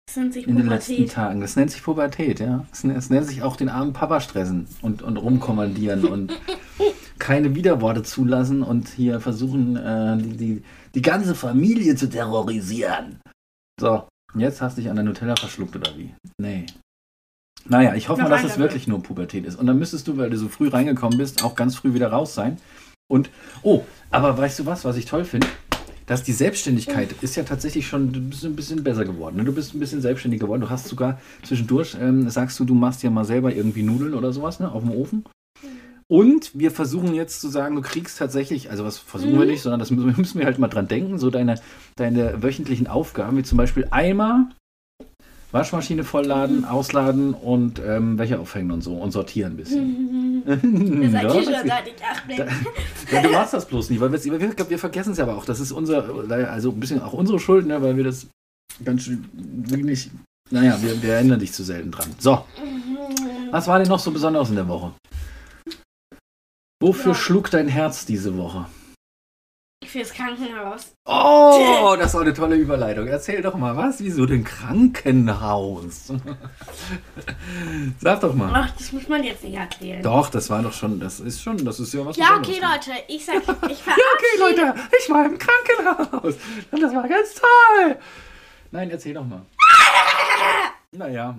Das 0.07 0.15
nennt 0.15 0.33
sich 0.33 0.47
in 0.47 0.55
den 0.55 0.67
letzten 0.67 0.93
Pubertät. 0.93 1.13
Tagen. 1.13 1.41
Das 1.41 1.57
nennt 1.57 1.69
sich 1.69 1.83
Pubertät, 1.83 2.39
ja. 2.39 2.65
Es, 2.71 2.85
es 2.85 3.09
nennt 3.09 3.27
sich 3.27 3.43
auch 3.43 3.57
den 3.57 3.67
armen 3.67 3.91
Papa 3.91 4.21
stressen 4.21 4.65
und, 4.81 5.01
und 5.01 5.17
rumkommandieren 5.17 6.05
und 6.05 6.31
keine 7.19 7.53
Widerworte 7.53 8.03
zulassen 8.03 8.63
und 8.63 8.87
hier 8.87 9.19
versuchen, 9.19 9.75
äh, 9.75 10.17
die, 10.17 10.37
die, 10.37 10.63
die 10.95 11.01
ganze 11.01 11.35
Familie 11.35 11.95
zu 11.95 12.09
terrorisieren. 12.09 13.19
So, 13.77 14.07
jetzt 14.33 14.61
hast 14.61 14.77
du 14.77 14.81
dich 14.81 14.89
an 14.89 14.95
der 14.95 15.03
Nutella 15.03 15.35
verschluckt 15.35 15.75
oder 15.75 15.91
wie? 15.97 16.15
Nee. 16.41 16.65
Naja, 17.67 17.93
ich 17.93 18.07
hoffe 18.07 18.21
mal, 18.23 18.29
dass 18.29 18.45
es 18.45 18.57
wirklich 18.57 18.87
nur 18.87 19.03
Pubertät 19.03 19.45
ist. 19.45 19.59
Und 19.59 19.67
dann 19.67 19.77
müsstest 19.77 20.07
du, 20.07 20.15
weil 20.17 20.29
du 20.29 20.37
so 20.37 20.47
früh 20.47 20.69
reingekommen 20.69 21.17
bist, 21.17 21.43
auch 21.43 21.55
ganz 21.55 21.75
früh 21.75 21.93
wieder 21.93 22.07
raus 22.07 22.33
sein. 22.33 22.57
Und, 23.09 23.29
oh, 23.63 23.83
aber 24.09 24.37
weißt 24.37 24.59
du 24.59 24.65
was, 24.65 24.85
was 24.85 24.95
ich 24.95 25.05
toll 25.05 25.25
finde? 25.25 25.47
Dass 26.11 26.23
die 26.23 26.33
Selbstständigkeit 26.33 27.15
ist 27.21 27.37
ja 27.37 27.43
tatsächlich 27.43 27.87
schon, 27.87 28.11
du 28.11 28.19
bist 28.19 28.43
ein 28.43 28.53
bisschen 28.53 28.83
besser 28.83 29.05
geworden. 29.05 29.37
Ne? 29.37 29.45
Du 29.45 29.53
bist 29.53 29.73
ein 29.73 29.79
bisschen 29.79 30.01
selbstständig 30.01 30.41
geworden. 30.41 30.59
Du 30.59 30.69
hast 30.69 30.89
sogar 30.89 31.21
zwischendurch, 31.41 31.95
ähm, 32.01 32.29
sagst 32.29 32.59
du, 32.59 32.65
du 32.65 32.73
machst 32.73 33.01
ja 33.01 33.09
mal 33.09 33.23
selber 33.23 33.55
irgendwie 33.55 33.81
Nudeln 33.81 34.13
oder 34.13 34.33
sowas, 34.33 34.59
ne, 34.59 34.69
auf 34.69 34.83
dem 34.83 34.91
Ofen. 34.91 35.23
Und 36.09 36.51
wir 36.53 36.71
versuchen 36.71 37.13
jetzt 37.13 37.39
zu 37.39 37.47
sagen, 37.47 37.77
du 37.77 37.81
kriegst 37.81 38.17
tatsächlich, 38.17 38.69
also 38.69 38.83
was 38.83 38.97
versuchen 38.97 39.35
wir 39.35 39.45
Mhm. 39.45 39.51
nicht, 39.51 39.61
sondern 39.61 39.79
das 39.79 39.89
müssen, 39.89 40.13
müssen 40.17 40.37
wir 40.37 40.45
halt 40.45 40.59
mal 40.59 40.67
dran 40.67 40.89
denken, 40.89 41.17
so 41.17 41.29
deine, 41.29 41.55
deine 41.95 42.43
wöchentlichen 42.43 42.87
Aufgaben, 42.87 43.37
wie 43.37 43.43
zum 43.43 43.57
Beispiel 43.57 43.87
einmal 43.89 44.47
Waschmaschine 45.51 46.03
vollladen, 46.05 46.63
ausladen 46.65 47.33
und 47.33 47.79
ähm, 47.85 48.17
Wäsche 48.17 48.39
aufhängen 48.39 48.71
und 48.71 48.81
so 48.81 48.95
und 48.95 49.11
sortieren 49.11 49.53
ein 49.53 49.57
bisschen. 49.57 50.41
Das 50.43 51.11
sag 51.11 51.23
Ja, 51.23 51.29
schon 51.43 51.53
das- 51.53 51.63
bin. 52.27 52.37
ja, 53.11 53.21
du 53.21 53.29
machst 53.29 53.53
das 53.53 53.65
bloß 53.67 53.89
nicht, 53.91 53.99
weil 53.99 54.11
wir, 54.11 54.23
wir, 54.39 54.69
wir 54.69 54.79
vergessen 54.79 55.11
es 55.13 55.19
aber 55.19 55.35
auch. 55.35 55.45
Das 55.45 55.59
ist 55.59 55.71
unser, 55.71 56.03
also 56.49 56.71
ein 56.71 56.79
bisschen 56.79 57.01
auch 57.01 57.13
unsere 57.13 57.39
Schuld, 57.39 57.67
ne, 57.67 57.79
weil 57.81 57.95
wir 57.95 58.03
das 58.05 58.25
ganz 58.83 59.03
schön 59.03 59.29
wirklich, 59.33 60.09
naja, 60.49 60.77
wir, 60.81 61.01
wir 61.03 61.13
erinnern 61.13 61.39
dich 61.39 61.53
zu 61.53 61.63
selten 61.63 61.91
dran. 61.91 62.09
So, 62.17 62.43
was 63.51 63.67
war 63.67 63.77
denn 63.77 63.87
noch 63.89 63.99
so 63.99 64.09
besonders 64.11 64.49
in 64.49 64.55
der 64.55 64.67
Woche? 64.67 64.93
Wofür 66.81 67.11
Ja. 67.11 67.17
schlug 67.17 67.51
dein 67.51 67.67
Herz 67.67 68.05
diese 68.07 68.35
Woche? 68.37 68.65
Fürs 69.85 70.13
Krankenhaus. 70.13 70.93
Oh, 71.05 71.95
das 71.99 72.13
war 72.13 72.21
eine 72.21 72.33
tolle 72.33 72.55
Überleitung. 72.55 73.07
Erzähl 73.07 73.41
doch 73.41 73.55
mal, 73.55 73.75
was? 73.75 73.99
Wieso 73.99 74.25
denn 74.25 74.43
Krankenhaus? 74.43 76.13
Sag 77.99 78.21
doch 78.21 78.33
mal. 78.33 78.51
Ach, 78.53 78.71
das 78.77 78.93
muss 78.93 79.09
man 79.09 79.23
jetzt 79.23 79.43
nicht 79.43 79.55
erzählen. 79.55 80.01
Doch, 80.01 80.29
das 80.29 80.49
war 80.49 80.61
doch 80.61 80.71
schon, 80.71 80.99
das 80.99 81.19
ist 81.19 81.41
schon, 81.41 81.65
das 81.65 81.79
ist 81.79 81.93
ja 81.93 82.05
was 82.05 82.15
Ja, 82.15 82.37
okay, 82.37 82.61
Leute. 82.61 82.91
Ich 83.09 83.25
sag, 83.25 83.37
ich 83.37 83.45
Ja, 83.85 83.93
okay, 84.15 84.39
Leute, 84.39 84.75
ich 84.97 85.09
war 85.09 85.25
im 85.25 85.37
Krankenhaus. 85.37 86.35
Und 86.71 86.81
das 86.81 86.95
war 86.95 87.07
ganz 87.07 87.33
toll. 87.33 87.97
Nein, 88.71 88.91
erzähl 88.91 89.15
doch 89.15 89.25
mal. 89.25 89.41
Naja, 90.93 91.35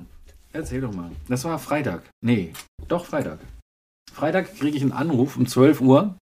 erzähl 0.53 0.81
doch 0.81 0.93
mal. 0.93 1.11
Das 1.29 1.45
war 1.45 1.59
Freitag. 1.59 2.03
Nee, 2.21 2.53
doch 2.89 3.07
Freitag. 3.07 3.39
Freitag 4.13 4.55
kriege 4.59 4.77
ich 4.77 4.83
einen 4.83 4.93
Anruf 4.93 5.37
um 5.37 5.47
12 5.47 5.81
Uhr. 5.81 6.17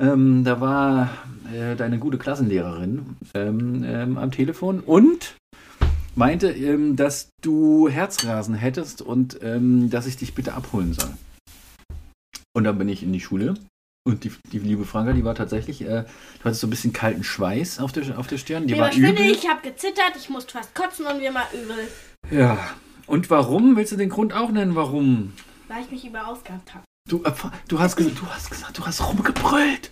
Ähm, 0.00 0.44
da 0.44 0.60
war 0.60 1.10
äh, 1.52 1.76
deine 1.76 1.98
gute 1.98 2.16
Klassenlehrerin 2.18 3.16
ähm, 3.34 3.84
ähm, 3.84 4.16
am 4.18 4.30
Telefon 4.30 4.80
und 4.80 5.36
meinte, 6.14 6.50
ähm, 6.50 6.96
dass 6.96 7.28
du 7.42 7.88
Herzrasen 7.88 8.54
hättest 8.54 9.02
und 9.02 9.38
ähm, 9.42 9.90
dass 9.90 10.06
ich 10.06 10.16
dich 10.16 10.34
bitte 10.34 10.54
abholen 10.54 10.94
soll. 10.94 11.10
Und 12.52 12.64
dann 12.64 12.78
bin 12.78 12.88
ich 12.88 13.02
in 13.02 13.12
die 13.12 13.20
Schule 13.20 13.54
und 14.06 14.24
die, 14.24 14.32
die 14.50 14.58
liebe 14.58 14.84
Franka, 14.86 15.12
die 15.12 15.24
war 15.24 15.34
tatsächlich, 15.34 15.82
äh, 15.82 16.04
du 16.04 16.44
hattest 16.44 16.62
so 16.62 16.66
ein 16.66 16.70
bisschen 16.70 16.92
kalten 16.94 17.22
Schweiß 17.22 17.78
auf 17.78 17.92
der, 17.92 18.18
auf 18.18 18.26
der 18.26 18.38
Stirn, 18.38 18.66
die 18.66 18.72
Mir 18.74 18.80
war 18.80 18.86
war 18.86 18.92
schwindelig, 18.92 19.20
übel. 19.20 19.30
ich 19.32 19.48
habe 19.48 19.60
gezittert, 19.62 20.12
ich 20.16 20.30
musste 20.30 20.52
fast 20.54 20.74
kotzen 20.74 21.06
und 21.06 21.18
mir 21.18 21.34
war 21.34 21.46
übel, 21.52 21.76
Ja. 22.30 22.58
Und 23.06 23.28
warum? 23.28 23.76
Willst 23.76 23.92
du 23.92 23.96
den 23.96 24.08
Grund 24.08 24.32
auch 24.32 24.50
nennen, 24.50 24.74
warum? 24.76 25.32
weil 25.68 25.82
ich 25.84 25.90
mich 25.90 26.04
überausgabt 26.06 26.74
habe. 26.74 26.84
Du, 27.10 27.24
äh, 27.24 27.32
du, 27.66 27.80
hast, 27.80 27.98
du 27.98 28.26
hast 28.28 28.50
gesagt, 28.50 28.78
du 28.78 28.86
hast 28.86 29.00
rumgebrüllt. 29.04 29.90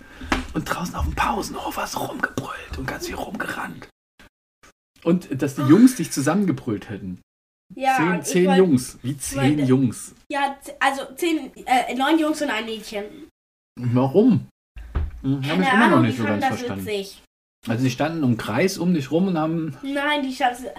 Und 0.55 0.65
draußen 0.65 0.95
auf 0.95 1.05
dem 1.05 1.15
Pausenhof 1.15 1.77
hast 1.77 1.95
du 1.95 1.99
rumgebrüllt 1.99 2.79
und 2.79 2.87
ganz 2.87 3.07
viel 3.07 3.17
rumgerannt. 3.17 3.89
Und 5.05 5.43
dass 5.43 5.57
die 5.57 5.63
Jungs 5.63 5.97
dich 5.97 6.11
zusammengebrüllt 6.13 6.89
hätten. 6.89 7.21
Ja, 7.75 7.97
zehn 7.99 8.23
zehn 8.25 8.47
wollt- 8.47 8.59
Jungs. 8.59 8.99
Wie 9.03 9.17
zehn 9.19 9.37
wollte- 9.59 9.63
Jungs. 9.63 10.15
Ja, 10.31 10.57
also 10.81 11.03
zehn, 11.17 11.51
äh, 11.67 11.95
neun 11.95 12.19
Jungs 12.19 12.41
und 12.41 12.51
ein 12.51 12.65
Mädchen. 12.65 13.05
Warum? 13.79 14.47
Hm, 15.23 15.45
Habe 15.49 15.63
ich 15.63 15.73
immer 15.73 15.89
noch 15.89 16.01
nicht 16.01 16.19
so 16.19 16.25
ganz 16.25 16.45
verstanden. 16.47 16.87
witzig. 16.87 17.23
Also 17.67 17.83
sie 17.83 17.91
standen 17.91 18.23
im 18.23 18.37
Kreis 18.37 18.79
um 18.79 18.95
dich 18.95 19.11
rum 19.11 19.27
und 19.29 19.37
haben. 19.39 19.77
Nein, 19.83 20.23
die 20.23 20.35
Chance. 20.35 20.73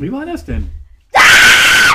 Wie 0.00 0.10
war 0.12 0.26
das 0.26 0.44
denn? 0.44 0.68
Noch 1.14 1.93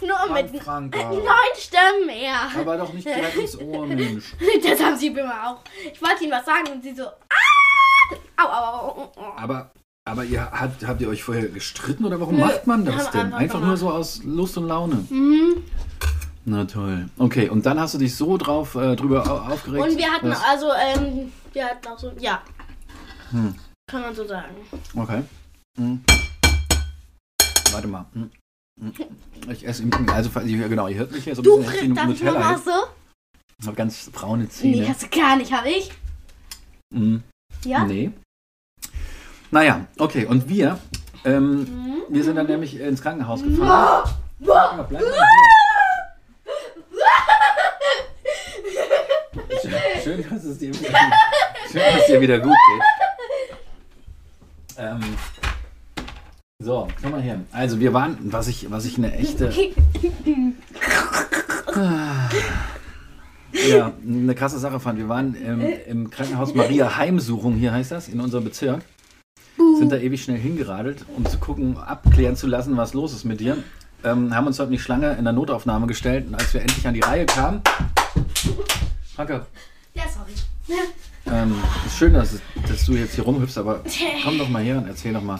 das 0.00 0.08
nur 0.08 0.16
Frank, 0.36 0.52
mit 0.52 0.62
Franka. 0.62 0.98
neun 1.10 1.54
Stimmen 1.56 2.06
mehr. 2.06 2.34
Aber 2.58 2.76
doch 2.76 2.92
nicht 2.92 3.06
direkt 3.06 3.36
ins 3.36 3.58
Ohr, 3.58 3.86
Mensch. 3.86 4.34
Das 4.62 4.80
haben 4.82 4.96
sie 4.96 5.08
immer 5.08 5.48
auch. 5.50 5.58
Ich 5.92 6.00
wollte 6.02 6.24
ihnen 6.24 6.32
was 6.32 6.44
sagen 6.46 6.68
und 6.72 6.82
sie 6.82 6.94
so. 6.94 7.04
Ah! 7.04 8.16
Au, 8.36 8.46
au, 8.46 8.88
au, 8.88 9.12
au. 9.22 9.32
Aber, 9.36 9.70
aber 10.04 10.24
ihr 10.24 10.50
habt, 10.50 10.86
habt 10.86 11.00
ihr 11.00 11.08
euch 11.08 11.22
vorher 11.22 11.46
gestritten 11.48 12.04
oder 12.04 12.18
warum 12.20 12.36
Nö, 12.36 12.44
macht 12.44 12.66
man 12.66 12.84
das 12.84 13.10
denn? 13.10 13.20
einfach 13.26 13.38
Einfach 13.38 13.60
nur 13.60 13.76
so 13.76 13.90
aus 13.90 14.22
Lust 14.24 14.56
und 14.58 14.66
Laune. 14.66 15.06
Mhm. 15.10 15.62
Na 16.46 16.64
toll. 16.64 17.08
Okay, 17.18 17.48
und 17.50 17.66
dann 17.66 17.78
hast 17.78 17.94
du 17.94 17.98
dich 17.98 18.16
so 18.16 18.36
drauf 18.38 18.74
äh, 18.74 18.96
drüber 18.96 19.24
au- 19.30 19.52
aufgeregt. 19.52 19.84
Und 19.86 19.98
wir 19.98 20.10
hatten 20.10 20.30
dass- 20.30 20.42
also, 20.42 20.68
ähm, 20.72 21.30
wir 21.52 21.66
hatten 21.66 21.86
auch 21.86 21.98
so, 21.98 22.10
ja. 22.18 22.40
Hm. 23.30 23.54
Kann 23.90 24.00
man 24.02 24.14
so 24.14 24.26
sagen. 24.26 24.54
Okay. 24.96 25.22
Hm. 25.76 26.02
Warte 27.70 27.86
mal. 27.86 28.06
Hm. 28.14 28.30
Ich 29.50 29.66
esse, 29.66 29.84
also 30.12 30.40
ja, 30.40 30.68
genau, 30.68 30.88
ihr 30.88 30.96
hört 30.96 31.10
mich 31.12 31.24
hier 31.24 31.34
so 31.34 31.42
ein 31.42 31.44
Du 31.44 31.58
bisschen 31.62 31.92
Nutella. 31.94 32.32
nochmal 32.32 32.52
jetzt. 32.54 32.64
so? 32.64 32.70
Ich 33.60 33.66
habe 33.66 33.76
ganz 33.76 34.10
braune 34.10 34.44
Nee, 34.44 34.48
Zähne. 34.48 34.88
hast 34.88 35.02
du 35.02 35.08
gar 35.08 35.36
nicht, 35.36 35.52
hab 35.52 35.66
ich? 35.66 35.90
Hm. 36.94 37.22
Ja? 37.64 37.84
Nee. 37.84 38.10
Naja, 39.50 39.86
okay. 39.98 40.24
Und 40.26 40.48
wir, 40.48 40.78
ähm, 41.24 41.64
Mhm. 41.64 42.02
wir 42.08 42.24
sind 42.24 42.36
dann 42.36 42.46
nämlich 42.46 42.78
ins 42.80 43.02
Krankenhaus 43.02 43.42
gefahren. 43.42 44.08
Ja, 44.38 44.82
bleib 44.88 45.02
mal 45.02 45.10
hier. 45.10 45.24
Schön, 49.62 49.72
schön, 50.02 50.30
dass 50.30 50.44
es 50.44 50.58
dir 50.58 50.72
wieder, 50.72 50.88
schön, 51.70 51.80
dass 51.82 52.00
es 52.00 52.06
dir 52.06 52.20
wieder 52.20 52.38
gut 52.40 52.52
geht. 52.68 52.82
Ähm, 54.78 55.00
so, 56.70 56.86
komm 57.02 57.10
mal 57.10 57.20
her. 57.20 57.40
Also 57.50 57.80
wir 57.80 57.92
waren, 57.92 58.16
was 58.22 58.46
ich, 58.46 58.70
was 58.70 58.84
ich 58.84 58.96
eine 58.96 59.12
echte, 59.12 59.52
ja, 63.68 63.92
eine 64.06 64.34
krasse 64.36 64.60
Sache 64.60 64.78
fand. 64.78 64.96
Wir 65.00 65.08
waren 65.08 65.34
im, 65.34 65.60
im 65.88 66.10
Krankenhaus 66.10 66.54
Maria 66.54 66.96
Heimsuchung, 66.96 67.56
hier 67.56 67.72
heißt 67.72 67.90
das, 67.90 68.06
in 68.06 68.20
unserem 68.20 68.44
Bezirk. 68.44 68.82
Sind 69.78 69.90
da 69.90 69.96
ewig 69.96 70.22
schnell 70.22 70.38
hingeradelt, 70.38 71.04
um 71.16 71.26
zu 71.26 71.38
gucken, 71.38 71.76
abklären 71.76 72.36
zu 72.36 72.46
lassen, 72.46 72.76
was 72.76 72.94
los 72.94 73.12
ist 73.14 73.24
mit 73.24 73.40
dir. 73.40 73.56
Ähm, 74.04 74.32
haben 74.32 74.46
uns 74.46 74.58
dort 74.58 74.70
nicht 74.70 74.82
Schlange 74.82 75.16
in 75.16 75.24
der 75.24 75.32
Notaufnahme 75.32 75.88
gestellt 75.88 76.28
und 76.28 76.36
als 76.36 76.54
wir 76.54 76.60
endlich 76.60 76.86
an 76.86 76.94
die 76.94 77.00
Reihe 77.00 77.26
kamen, 77.26 77.62
Franke, 79.16 79.44
Ja, 79.94 80.04
sorry. 80.08 80.34
ähm, 81.26 81.56
ist 81.84 81.98
schön, 81.98 82.14
dass, 82.14 82.38
dass 82.68 82.84
du 82.86 82.92
jetzt 82.92 83.16
hier 83.16 83.24
rumhüpfst, 83.24 83.58
aber 83.58 83.82
komm 84.22 84.38
doch 84.38 84.48
mal 84.48 84.62
her 84.62 84.78
und 84.78 84.86
erzähl 84.86 85.12
doch 85.12 85.22
mal. 85.22 85.38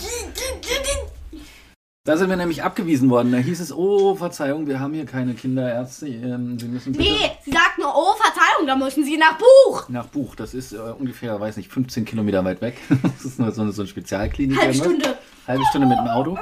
Da 2.04 2.16
sind 2.16 2.30
wir 2.30 2.36
nämlich 2.36 2.62
abgewiesen 2.62 3.10
worden. 3.10 3.30
Da 3.30 3.36
hieß 3.38 3.60
es, 3.60 3.72
oh, 3.76 4.14
Verzeihung, 4.14 4.66
wir 4.66 4.80
haben 4.80 4.94
hier 4.94 5.04
keine 5.04 5.34
Kinderärzte. 5.34 6.06
Ähm, 6.08 6.58
Sie 6.58 6.66
müssen 6.66 6.92
bitte 6.92 7.04
Nee, 7.04 7.30
sie 7.44 7.50
sagt 7.50 7.78
nur, 7.78 7.92
oh, 7.94 8.14
Verzeihung, 8.16 8.66
da 8.66 8.74
müssen 8.74 9.04
sie 9.04 9.18
nach 9.18 9.36
Buch. 9.36 9.86
nach 9.90 10.06
Buch. 10.06 10.34
Das 10.34 10.54
ist 10.54 10.72
äh, 10.72 10.78
ungefähr, 10.78 11.38
weiß 11.38 11.58
nicht, 11.58 11.70
15 11.70 12.06
Kilometer 12.06 12.42
weit 12.44 12.62
weg. 12.62 12.78
Das 13.02 13.24
ist 13.26 13.38
nur 13.38 13.52
so 13.52 13.60
eine, 13.60 13.72
so 13.72 13.82
eine 13.82 13.88
Spezialklinik. 13.88 14.58
Halbe 14.58 14.72
irgendwas. 14.78 14.86
Stunde. 15.02 15.18
Halbe 15.46 15.64
Stunde 15.68 15.86
mit 15.88 15.98
dem 15.98 16.08
Auto. 16.08 16.38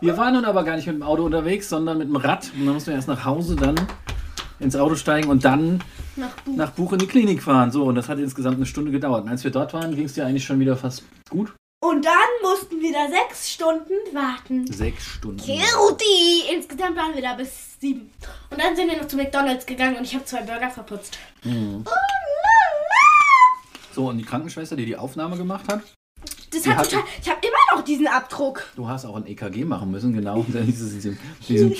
Wir 0.00 0.16
waren 0.16 0.34
nun 0.34 0.44
aber 0.44 0.62
gar 0.62 0.76
nicht 0.76 0.86
mit 0.86 0.94
dem 0.94 1.02
Auto 1.02 1.24
unterwegs, 1.24 1.68
sondern 1.68 1.98
mit 1.98 2.06
dem 2.08 2.16
Rad. 2.16 2.52
Und 2.56 2.64
dann 2.66 2.74
mussten 2.74 2.90
wir 2.90 2.94
erst 2.94 3.08
nach 3.08 3.24
Hause, 3.24 3.56
dann 3.56 3.74
ins 4.60 4.76
Auto 4.76 4.94
steigen 4.94 5.28
und 5.30 5.44
dann 5.44 5.82
Nach 6.14 6.30
Buch. 6.44 6.56
nach 6.56 6.70
Buch 6.70 6.92
in 6.92 7.00
die 7.00 7.08
Klinik 7.08 7.42
fahren. 7.42 7.72
So, 7.72 7.82
und 7.86 7.96
das 7.96 8.08
hat 8.08 8.20
insgesamt 8.20 8.56
eine 8.56 8.66
Stunde 8.66 8.92
gedauert. 8.92 9.24
Und 9.24 9.30
als 9.30 9.42
wir 9.42 9.50
dort 9.50 9.74
waren, 9.74 9.96
ging 9.96 10.04
es 10.04 10.12
dir 10.14 10.24
eigentlich 10.26 10.44
schon 10.44 10.60
wieder 10.60 10.76
fast 10.76 11.02
gut. 11.28 11.52
Und 11.84 12.04
dann 12.04 12.12
mussten 12.42 12.80
wir 12.80 12.92
da 12.92 13.08
sechs 13.10 13.50
Stunden 13.50 13.92
warten. 14.12 14.72
Sechs 14.72 15.04
Stunden. 15.04 15.38
Kirti! 15.42 16.44
Insgesamt 16.54 16.96
waren 16.96 17.12
wir 17.12 17.22
da 17.22 17.34
bis 17.34 17.50
sieben. 17.80 18.12
Und 18.50 18.60
dann 18.62 18.76
sind 18.76 18.88
wir 18.88 18.96
noch 18.98 19.08
zu 19.08 19.16
McDonalds 19.16 19.66
gegangen 19.66 19.96
und 19.96 20.04
ich 20.04 20.14
habe 20.14 20.24
zwei 20.24 20.42
Burger 20.42 20.70
verputzt. 20.70 21.18
Mhm. 21.42 21.84
So, 23.94 24.08
und 24.08 24.18
die 24.18 24.24
Krankenschwester, 24.24 24.76
die 24.76 24.86
die 24.86 24.96
Aufnahme 24.96 25.36
gemacht 25.36 25.64
hat, 25.70 25.80
Das 26.52 26.64
hat 26.68 26.76
hat- 26.76 26.90
total. 26.90 27.04
Ich 27.20 27.28
habe 27.28 27.40
immer 27.42 27.76
noch 27.76 27.84
diesen 27.84 28.06
Abdruck. 28.06 28.64
du 28.76 28.86
hast 28.88 29.04
auch 29.04 29.16
ein 29.16 29.26
EKG 29.26 29.64
machen 29.64 29.90
müssen, 29.90 30.12
genau. 30.12 30.42
Dieses, 30.48 31.18
diesen, 31.48 31.76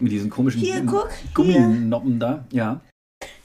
mit 0.00 0.10
diesen 0.12 0.28
komischen 0.28 0.60
Hier, 0.60 0.84
guck. 0.84 1.08
Gumminoppen 1.34 2.18
da. 2.18 2.44
Ja. 2.50 2.80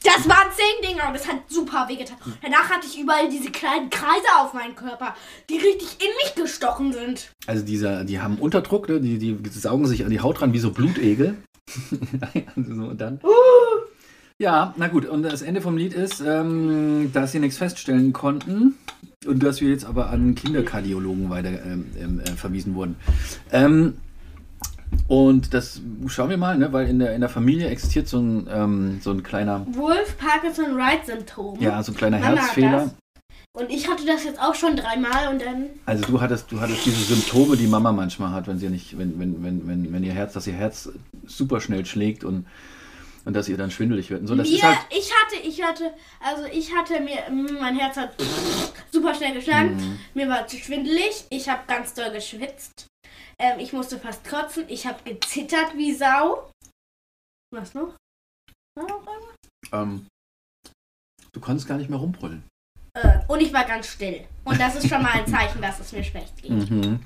Das 0.03 0.27
waren 0.27 0.47
zehn 0.55 0.89
Dinger 0.89 1.09
und 1.09 1.15
es 1.15 1.27
hat 1.27 1.37
super 1.47 1.85
wehgetan. 1.87 2.17
Danach 2.41 2.69
hatte 2.69 2.87
ich 2.87 2.99
überall 2.99 3.29
diese 3.29 3.51
kleinen 3.51 3.89
Kreise 3.89 4.25
auf 4.39 4.53
meinem 4.53 4.75
Körper, 4.75 5.15
die 5.49 5.57
richtig 5.57 5.97
in 5.99 6.09
mich 6.23 6.35
gestochen 6.35 6.91
sind. 6.91 7.31
Also 7.45 7.63
dieser, 7.63 8.03
die 8.03 8.19
haben 8.19 8.37
Unterdruck, 8.37 8.89
ne? 8.89 8.99
die, 8.99 9.19
die 9.19 9.49
saugen 9.49 9.85
sich 9.85 10.03
an 10.03 10.09
die 10.09 10.19
Haut 10.19 10.41
ran 10.41 10.53
wie 10.53 10.59
so 10.59 10.71
Blutegel. 10.71 11.35
so, 12.55 12.83
und 12.85 12.99
dann. 12.99 13.19
Ja, 14.39 14.73
na 14.75 14.87
gut, 14.87 15.05
und 15.05 15.21
das 15.21 15.43
Ende 15.43 15.61
vom 15.61 15.77
Lied 15.77 15.93
ist, 15.93 16.19
ähm, 16.19 17.11
dass 17.13 17.31
sie 17.31 17.39
nichts 17.39 17.59
feststellen 17.59 18.11
konnten 18.11 18.75
und 19.27 19.43
dass 19.43 19.61
wir 19.61 19.69
jetzt 19.69 19.85
aber 19.85 20.09
an 20.09 20.33
Kinderkardiologen 20.33 21.29
weiter 21.29 21.63
ähm, 21.63 21.85
ähm, 21.99 22.19
äh, 22.21 22.31
verwiesen 22.31 22.73
wurden. 22.73 22.95
Ähm, 23.51 23.97
und 25.11 25.53
das 25.53 25.81
schauen 26.07 26.29
wir 26.29 26.37
mal, 26.37 26.57
ne? 26.57 26.71
weil 26.71 26.87
in 26.87 26.99
der, 26.99 27.13
in 27.13 27.19
der 27.19 27.29
Familie 27.29 27.67
existiert 27.67 28.07
so 28.07 28.17
ein, 28.17 28.47
ähm, 28.49 29.01
so 29.03 29.11
ein 29.11 29.23
kleiner, 29.23 29.65
Wolf 29.71 30.17
Parkinson 30.17 30.77
Wright 30.77 31.05
Syndrom. 31.05 31.59
ja, 31.59 31.83
so 31.83 31.91
ein 31.91 31.97
kleiner 31.97 32.17
Mama 32.17 32.37
Herzfehler. 32.37 32.91
Und 33.51 33.69
ich 33.69 33.89
hatte 33.89 34.05
das 34.05 34.23
jetzt 34.23 34.39
auch 34.39 34.55
schon 34.55 34.77
dreimal 34.77 35.27
und 35.29 35.41
dann. 35.41 35.65
Also 35.85 36.05
du 36.05 36.21
hattest, 36.21 36.49
du 36.49 36.61
hattest 36.61 36.85
diese 36.85 37.13
Symptome, 37.13 37.57
die 37.57 37.67
Mama 37.67 37.91
manchmal 37.91 38.31
hat, 38.31 38.47
wenn 38.47 38.57
sie 38.57 38.69
nicht, 38.69 38.97
wenn, 38.97 39.19
wenn, 39.19 39.43
wenn, 39.43 39.67
wenn, 39.67 39.91
wenn 39.91 40.03
ihr 40.05 40.13
Herz, 40.13 40.31
dass 40.31 40.47
ihr 40.47 40.53
Herz 40.53 40.87
super 41.27 41.59
schnell 41.59 41.85
schlägt 41.85 42.23
und, 42.23 42.47
und 43.25 43.33
dass 43.33 43.49
ihr 43.49 43.57
dann 43.57 43.69
schwindelig 43.69 44.11
wird. 44.11 44.21
Und 44.21 44.27
so, 44.27 44.35
das 44.35 44.47
mir, 44.47 44.55
ist 44.55 44.63
halt. 44.63 44.77
ich 44.91 45.11
hatte, 45.11 45.45
ich 45.45 45.61
hatte, 45.61 45.91
also 46.21 46.43
ich 46.53 46.73
hatte 46.73 47.01
mir, 47.01 47.17
mein 47.59 47.75
Herz 47.75 47.97
hat 47.97 48.11
super 48.93 49.13
schnell 49.13 49.33
geschlagen. 49.33 49.75
Mhm. 49.75 49.99
Mir 50.13 50.29
war 50.29 50.47
zu 50.47 50.55
schwindelig. 50.55 51.25
Ich 51.29 51.49
habe 51.49 51.63
ganz 51.67 51.93
doll 51.93 52.11
geschwitzt. 52.11 52.87
Ähm, 53.41 53.59
ich 53.59 53.73
musste 53.73 53.97
fast 53.99 54.23
kotzen. 54.23 54.65
Ich 54.67 54.85
habe 54.85 55.01
gezittert 55.03 55.75
wie 55.75 55.93
Sau. 55.93 56.51
Was 57.51 57.73
noch? 57.73 57.95
War 58.75 58.87
noch 58.87 59.05
irgendwas? 59.05 59.35
Ähm, 59.73 60.07
du 61.31 61.39
konntest 61.39 61.67
gar 61.67 61.77
nicht 61.77 61.89
mehr 61.89 61.99
rumbrüllen. 61.99 62.43
Äh, 62.93 63.19
und 63.27 63.41
ich 63.41 63.51
war 63.51 63.65
ganz 63.65 63.87
still. 63.87 64.25
Und 64.43 64.59
das 64.59 64.75
ist 64.75 64.87
schon 64.87 65.01
mal 65.01 65.11
ein 65.13 65.25
Zeichen, 65.27 65.61
dass 65.61 65.79
es 65.79 65.91
mir 65.91 66.03
schlecht 66.03 66.41
geht. 66.41 66.51
Mhm. 66.51 66.99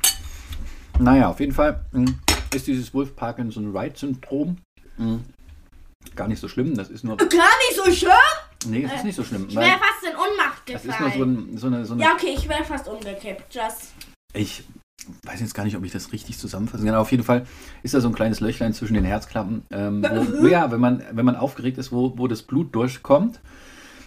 Naja, 1.00 1.30
auf 1.30 1.40
jeden 1.40 1.54
Fall 1.54 1.86
mh, 1.92 2.12
ist 2.54 2.68
dieses 2.68 2.94
Wolf-Parkinson-Wright-Syndrom 2.94 4.58
mh, 4.98 5.20
gar 6.16 6.28
nicht 6.28 6.40
so 6.40 6.48
schlimm. 6.48 6.76
Das 6.76 6.90
ist 6.90 7.04
nur. 7.04 7.18
Gar 7.18 7.30
nicht 7.30 7.76
so 7.76 7.92
schön. 7.92 8.10
Nee, 8.66 8.84
es 8.84 8.94
ist 8.94 9.04
nicht 9.04 9.16
so 9.16 9.24
schlimm. 9.24 9.48
Ich 9.48 9.56
wäre 9.56 9.80
fast 9.80 10.04
in 10.04 10.16
Ohnmacht 10.16 10.64
das 10.68 10.84
ist 10.86 10.88
nur 10.88 10.98
so, 10.98 11.04
gefallen. 11.06 11.54
ein, 11.54 11.58
so 11.58 11.68
eine. 11.68 11.86
So 11.86 11.94
eine 11.94 12.04
ja, 12.04 12.14
okay, 12.14 12.34
ich 12.36 12.50
wäre 12.50 12.64
fast 12.64 12.88
umgekippt. 12.88 13.54
Just. 13.54 13.94
Ich 14.34 14.64
weiß 15.24 15.40
jetzt 15.40 15.54
gar 15.54 15.64
nicht, 15.64 15.78
ob 15.78 15.84
ich 15.84 15.92
das 15.92 16.12
richtig 16.12 16.38
zusammenfassen 16.38 16.86
kann. 16.86 16.94
Aber 16.96 17.02
auf 17.02 17.12
jeden 17.12 17.24
Fall 17.24 17.46
ist 17.84 17.94
da 17.94 18.02
so 18.02 18.08
ein 18.08 18.14
kleines 18.16 18.40
Löchlein 18.40 18.74
zwischen 18.74 18.94
den 18.94 19.06
Herzklappen, 19.06 19.64
ähm, 19.72 20.06
wo, 20.42 20.48
ja, 20.48 20.72
wenn 20.72 20.80
man, 20.80 21.04
wenn 21.12 21.26
man 21.26 21.36
aufgeregt 21.36 21.78
ist, 21.78 21.92
wo, 21.92 22.18
wo 22.18 22.28
das 22.28 22.44
Blut 22.44 22.74
durchkommt. 22.76 23.40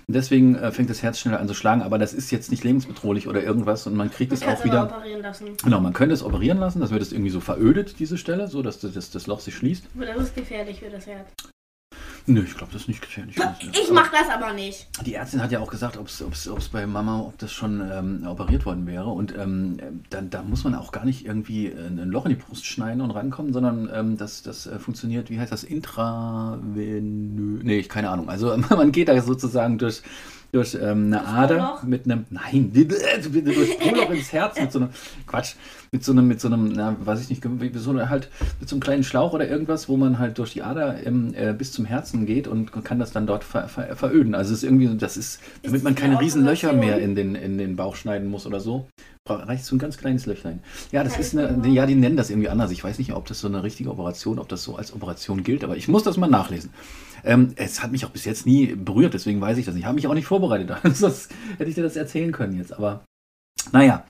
Und 0.07 0.15
Deswegen 0.15 0.55
äh, 0.55 0.73
fängt 0.73 0.89
das 0.89 1.03
Herz 1.03 1.19
schneller 1.19 1.39
an 1.39 1.49
zu 1.49 1.55
schlagen, 1.55 1.83
aber 1.83 1.99
das 1.99 2.15
ist 2.15 2.31
jetzt 2.31 2.51
nicht 2.51 2.65
lebensbedrohlich 2.65 3.29
oder 3.29 3.43
irgendwas 3.43 3.87
und 3.87 3.95
man 3.95 4.11
kriegt 4.11 4.33
Ich 4.33 4.41
es 4.41 4.49
auch 4.49 4.65
wieder. 4.65 4.81
aber 4.83 4.97
operieren 4.97 5.21
lassen. 5.21 5.49
Genau, 5.63 5.81
man 5.81 5.93
könnte 5.93 6.15
es 6.15 6.23
operieren 6.23 6.57
lassen, 6.59 6.81
das 6.81 6.91
wird 6.91 7.03
es 7.03 7.13
irgendwie 7.13 7.31
so 7.31 7.41
verödet, 7.41 7.99
diese 7.99 8.17
Stelle, 8.17 8.49
so 8.49 8.63
dass 8.63 8.81
das, 8.81 8.95
das, 8.95 9.11
das 9.11 9.27
Loch 9.27 9.41
sich 9.41 9.55
schließt. 9.55 9.85
Aber 9.95 10.07
das 10.07 10.17
ist 10.19 10.35
gefährlich 10.35 10.81
für 10.81 10.89
das 10.89 11.07
Herz. 11.07 11.29
Nö, 12.29 12.43
ich 12.45 12.55
glaube, 12.55 12.71
das 12.73 12.83
ist 12.83 12.89
nicht 12.89 13.01
gefährlich. 13.01 13.37
Ich 13.73 13.87
Aber 13.87 13.95
mach 13.95 14.13
das 14.13 14.29
aber 14.29 14.53
nicht. 14.53 14.87
Die 15.07 15.15
Ärztin 15.15 15.43
hat 15.43 15.51
ja 15.51 15.61
auch 15.61 15.71
gesagt, 15.71 15.97
ob 15.97 16.09
es 16.09 16.69
bei 16.69 16.87
Mama, 16.87 17.21
ob 17.21 17.39
das 17.39 17.51
schon 17.53 17.83
ähm, 17.91 18.27
operiert 18.27 18.67
worden 18.67 18.87
wäre. 18.87 19.07
Und 19.07 19.35
ähm, 19.35 19.79
dann, 20.11 20.29
da 20.29 20.43
muss 20.43 20.63
man 20.63 20.75
auch 20.75 20.93
gar 20.93 21.07
nicht 21.07 21.25
irgendwie 21.25 21.69
ein 21.69 21.97
Loch 22.11 22.27
in 22.27 22.31
die 22.31 22.37
Brust 22.37 22.67
schneiden 22.67 23.01
und 23.01 23.13
rankommen, 23.13 23.55
sondern 23.55 23.89
ähm, 23.95 24.19
das, 24.19 24.43
das 24.43 24.67
äh, 24.67 24.79
funktioniert, 24.79 25.31
wie 25.31 25.41
heißt 25.41 25.51
das, 25.51 25.65
intravenö... 25.65 27.61
Nee, 27.63 27.79
ich 27.79 27.89
keine 27.89 28.11
Ahnung. 28.11 28.29
Also 28.29 28.55
man 28.69 28.93
geht 28.93 29.09
da 29.09 29.19
sozusagen 29.23 29.79
durch, 29.79 30.03
durch 30.53 30.75
ähm, 30.75 31.07
eine 31.07 31.27
Ader 31.27 31.57
Poloch? 31.57 31.83
mit 31.83 32.05
einem... 32.05 32.25
Nein, 32.31 32.73
durch 32.75 33.79
Poloch 33.79 34.11
ins 34.11 34.33
Herz 34.33 34.61
mit 34.61 34.73
so 34.73 34.81
einem... 34.81 34.89
Quatsch. 35.27 35.55
Mit 35.91 36.05
so 36.05 36.13
einem, 36.13 36.29
mit 36.29 36.41
so 36.41 36.49
einem, 36.49 36.73
na, 36.73 36.97
weiß 37.01 37.23
ich 37.23 37.31
nicht, 37.31 37.43
wie 37.45 37.79
so 37.79 37.99
halt 38.09 38.29
mit 38.61 38.69
so 38.69 38.77
einem 38.77 38.81
kleinen 38.83 39.05
Schlauch 39.05 39.33
oder 39.33 39.49
irgendwas, 39.49 39.89
wo 39.89 39.97
man 39.97 40.19
halt 40.19 40.37
durch 40.39 40.53
die 40.53 40.63
Ader 40.63 41.05
ähm, 41.07 41.33
äh, 41.35 41.55
bis 41.55 41.73
zum 41.73 41.87
Herzen 41.87 42.27
geht 42.27 42.47
und 42.47 42.73
kann 42.85 42.99
das 42.99 43.13
dann 43.13 43.27
dort 43.27 43.43
ver, 43.43 43.69
ver, 43.69 43.97
veröden. 43.97 44.35
Also 44.35 44.53
es 44.53 44.59
ist 44.59 44.65
irgendwie, 44.65 44.87
so- 44.87 44.95
das 44.95 45.17
ist, 45.17 45.41
damit 45.63 45.77
das 45.79 45.85
man 45.85 45.95
keine 45.95 46.17
eine 46.17 46.25
riesen 46.25 46.45
Löcher 46.45 46.75
mehr 46.75 46.99
in 46.99 47.15
den, 47.15 47.35
in 47.35 47.57
den 47.57 47.77
Bauch 47.77 47.97
schneiden 47.97 48.29
muss 48.29 48.47
oder 48.47 48.61
so, 48.61 48.87
reicht 49.31 49.65
so 49.65 49.77
ein 49.77 49.79
ganz 49.79 49.97
kleines 49.97 50.27
Löchlein. 50.27 50.61
Ja, 50.93 51.05
das 51.05 51.19
ist 51.19 51.37
eine, 51.37 51.67
ja, 51.69 51.87
die 51.87 51.95
nennen 51.95 52.17
das 52.17 52.31
irgendwie 52.31 52.49
anders. 52.49 52.71
Ich 52.71 52.83
weiß 52.83 52.99
nicht, 52.99 53.13
ob 53.13 53.27
das 53.27 53.41
so 53.41 53.49
eine 53.49 53.63
richtige 53.63 53.91
Operation, 53.91 54.39
ob 54.39 54.49
das 54.49 54.63
so 54.63 54.77
als 54.77 54.93
Operation 54.93 55.43
gilt, 55.43 55.65
aber 55.65 55.77
ich 55.77 55.89
muss 55.89 56.03
das 56.03 56.17
mal 56.17 56.29
nachlesen. 56.29 56.71
Ähm, 57.25 57.53
es 57.57 57.83
hat 57.83 57.93
mich 57.93 58.05
auch 58.05 58.11
bis 58.11 58.25
jetzt 58.25 58.47
nie 58.47 58.75
berührt, 58.75 59.15
deswegen 59.15 59.41
weiß 59.41 59.59
ich 59.59 59.67
das 59.67 59.75
nicht. 59.75 59.83
Ich 59.83 59.87
habe 59.87 59.97
mich 59.97 60.07
auch 60.07 60.15
nicht 60.15 60.27
vorbereitet. 60.27 60.73
Sonst 60.95 61.31
hätte 61.57 61.69
ich 61.69 61.75
dir 61.75 61.83
das 61.83 61.97
erzählen 61.97 62.33
können 62.33 62.57
jetzt, 62.57 62.73
aber 62.73 63.05
naja. 63.73 64.05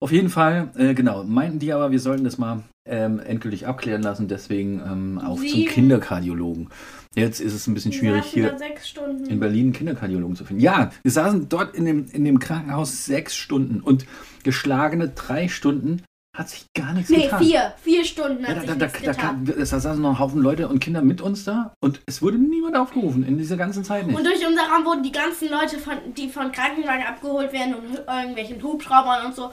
Auf 0.00 0.12
jeden 0.12 0.28
Fall, 0.28 0.70
äh, 0.76 0.94
genau, 0.94 1.24
meinten 1.24 1.58
die 1.58 1.72
aber, 1.72 1.90
wir 1.90 2.00
sollten 2.00 2.24
das 2.24 2.38
mal 2.38 2.62
ähm, 2.86 3.18
endgültig 3.18 3.66
abklären 3.66 4.02
lassen, 4.02 4.28
deswegen 4.28 4.80
ähm, 4.80 5.18
auf 5.18 5.38
zum 5.40 5.48
Sie- 5.48 5.64
Kinderkardiologen. 5.64 6.68
Jetzt 7.14 7.40
ist 7.40 7.54
es 7.54 7.66
ein 7.66 7.72
bisschen 7.72 7.92
schwierig 7.92 8.26
hier 8.26 8.54
in 9.28 9.40
Berlin 9.40 9.66
einen 9.66 9.72
Kinderkardiologen 9.72 10.36
zu 10.36 10.44
finden. 10.44 10.62
Ja, 10.62 10.90
wir 11.02 11.10
saßen 11.10 11.48
dort 11.48 11.74
in 11.74 11.86
dem, 11.86 12.06
in 12.12 12.24
dem 12.26 12.38
Krankenhaus 12.38 13.06
sechs 13.06 13.34
Stunden 13.34 13.80
und 13.80 14.06
geschlagene 14.44 15.08
drei 15.08 15.48
Stunden 15.48 16.02
hat 16.36 16.48
sich 16.50 16.66
gar 16.74 16.92
nichts 16.92 17.10
Nee, 17.10 17.22
getan. 17.24 17.42
vier. 17.42 17.72
Vier 17.82 18.04
Stunden 18.04 18.42
Ja, 18.42 18.48
hat 18.50 18.56
da, 18.56 18.60
sich 18.60 18.68
da, 18.70 18.74
da, 18.76 18.84
nichts 18.86 19.02
da, 19.02 19.12
getan. 19.12 19.44
kam, 19.46 19.58
da 19.58 19.64
saßen 19.64 20.00
noch 20.02 20.10
ein 20.10 20.18
Haufen 20.18 20.40
Leute 20.42 20.68
und 20.68 20.80
Kinder 20.80 21.02
mit 21.02 21.20
uns 21.20 21.44
da 21.44 21.72
und 21.80 22.00
es 22.06 22.20
wurde 22.22 22.38
niemand 22.38 22.76
aufgerufen 22.76 23.24
in 23.24 23.38
dieser 23.38 23.56
ganzen 23.56 23.84
Zeit 23.84 24.06
nicht. 24.06 24.16
Und 24.16 24.24
durch 24.24 24.46
unser 24.46 24.62
Raum 24.62 24.84
wurden 24.84 25.02
die 25.02 25.12
ganzen 25.12 25.48
Leute, 25.50 25.78
von, 25.78 25.94
die 26.16 26.28
von 26.28 26.52
Krankenwagen 26.52 27.06
abgeholt 27.06 27.52
werden 27.52 27.74
und 27.74 27.94
irgendwelchen 28.06 28.62
Hubschraubern 28.62 29.26
und 29.26 29.34
so 29.34 29.50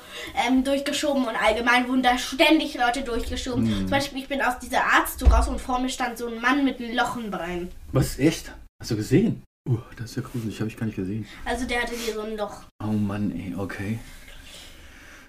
ähm, 0.48 0.64
durchgeschoben. 0.64 1.24
Und 1.26 1.36
allgemein 1.36 1.88
wurden 1.88 2.04
da 2.04 2.18
ständig 2.18 2.76
Leute 2.78 3.02
durchgeschoben. 3.02 3.66
Hm. 3.66 3.78
Zum 3.80 3.90
Beispiel, 3.90 4.20
ich 4.20 4.28
bin 4.28 4.42
aus 4.42 4.60
dieser 4.60 4.84
Arzttour 4.84 5.30
raus 5.32 5.48
und 5.48 5.62
vor 5.62 5.80
mir 5.80 5.90
stand 5.90 6.18
so 6.18 6.28
ein 6.28 6.42
Mann 6.42 6.64
mit 6.66 6.80
einem 6.80 6.96
Loch 6.96 7.16
im 7.18 7.32
Bein. 7.32 7.70
Was, 7.92 8.20
echt? 8.20 8.52
Hast 8.82 8.92
du 8.92 8.96
gesehen? 8.98 9.42
Uh, 9.70 9.78
das 9.96 10.10
ist 10.12 10.16
ja 10.18 10.22
gruselig, 10.24 10.60
habe 10.60 10.70
ich 10.70 10.76
gar 10.76 10.86
nicht 10.86 10.98
gesehen. 10.98 11.26
Also 11.46 11.66
der 11.66 11.82
hatte 11.84 11.94
hier 11.96 12.16
so 12.16 12.22
ein 12.22 12.36
Loch. 12.36 12.64
Oh 12.84 12.88
Mann, 12.92 13.32
ey, 13.32 13.56
okay. 13.58 14.00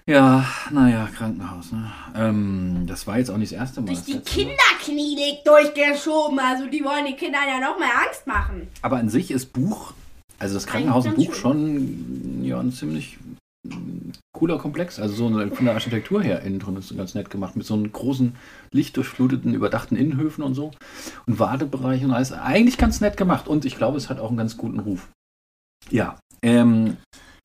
Ja, 0.07 0.45
naja, 0.69 1.09
Krankenhaus, 1.15 1.71
ne? 1.71 1.91
Ähm, 2.15 2.85
das 2.85 3.07
war 3.07 3.17
jetzt 3.17 3.31
auch 3.31 3.37
nicht 3.37 3.51
das 3.51 3.59
erste 3.59 3.81
Mal. 3.81 3.87
Durch 3.87 4.03
die. 4.03 4.19
Kinderklinik 4.19 5.43
durchgeschoben. 5.43 6.37
Also 6.37 6.67
die 6.67 6.83
wollen 6.83 7.05
den 7.05 7.17
Kindern 7.17 7.41
ja 7.47 7.59
noch 7.59 7.79
mehr 7.79 7.89
Angst 8.05 8.27
machen. 8.27 8.67
Aber 8.83 8.97
an 8.97 9.09
sich 9.09 9.31
ist 9.31 9.51
Buch, 9.51 9.93
also 10.37 10.53
das 10.53 10.67
Krankenhaus 10.67 11.05
im 11.05 11.15
Buch 11.15 11.33
schon 11.33 12.43
ja, 12.43 12.59
ein 12.59 12.71
ziemlich 12.71 13.17
mm, 13.63 14.11
cooler 14.31 14.59
Komplex. 14.59 14.99
Also 14.99 15.15
so 15.15 15.25
eine, 15.25 15.49
von 15.49 15.65
der 15.65 15.73
Architektur 15.73 16.21
her 16.21 16.43
innen 16.43 16.59
drin 16.59 16.77
ist 16.77 16.95
ganz 16.95 17.15
nett 17.15 17.31
gemacht. 17.31 17.55
Mit 17.55 17.65
so 17.65 17.73
einem 17.73 17.91
großen, 17.91 18.35
lichtdurchfluteten, 18.69 19.55
überdachten 19.55 19.95
Innenhöfen 19.95 20.43
und 20.43 20.53
so. 20.53 20.69
Und 21.25 21.39
Wartebereich 21.39 22.03
und 22.03 22.11
alles. 22.11 22.31
Eigentlich 22.31 22.77
ganz 22.77 23.01
nett 23.01 23.17
gemacht. 23.17 23.47
Und 23.47 23.65
ich 23.65 23.75
glaube, 23.75 23.97
es 23.97 24.07
hat 24.11 24.19
auch 24.19 24.27
einen 24.27 24.37
ganz 24.37 24.55
guten 24.55 24.81
Ruf. 24.81 25.09
Ja. 25.89 26.19
Ähm, 26.43 26.97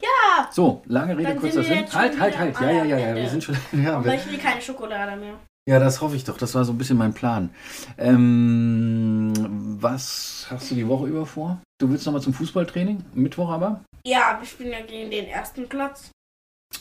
Ja. 0.03 0.49
so, 0.51 0.83
lange 0.87 1.17
Rede, 1.19 1.37
kurzer 1.37 1.63
Sinn. 1.63 1.85
Halt, 1.93 2.19
halt, 2.19 2.39
halt. 2.39 2.61
Ja, 2.61 2.71
ja, 2.71 2.85
ja, 2.85 2.99
ja. 2.99 3.15
Wir 3.17 3.29
sind 3.29 3.45
schon. 3.45 3.57
Ja, 3.73 3.99
Aber 3.99 4.15
ich 4.15 4.31
will 4.31 4.39
keine 4.39 4.61
Schokolade 4.63 5.17
mehr. 5.21 5.35
ja, 5.69 5.79
das 5.79 6.01
hoffe 6.01 6.17
ich 6.17 6.25
doch. 6.25 6.39
Das 6.39 6.55
war 6.55 6.65
so 6.65 6.73
ein 6.73 6.79
bisschen 6.79 6.97
mein 6.97 7.13
Plan. 7.13 7.51
Ähm, 7.99 9.33
was 9.81 10.47
hast 10.51 10.71
du 10.71 10.75
die 10.75 10.89
Woche 10.89 11.07
über 11.07 11.27
vor? 11.27 11.59
Du 11.81 11.91
willst 11.91 12.07
nochmal 12.07 12.23
zum 12.23 12.35
Fußballtraining? 12.35 13.05
Mittwoch 13.15 13.51
aber? 13.51 13.81
Ja, 14.07 14.37
wir 14.41 14.47
spielen 14.47 14.73
ja 14.73 14.81
gegen 14.81 15.11
den 15.11 15.27
ersten 15.27 15.69
Platz. 15.69 16.11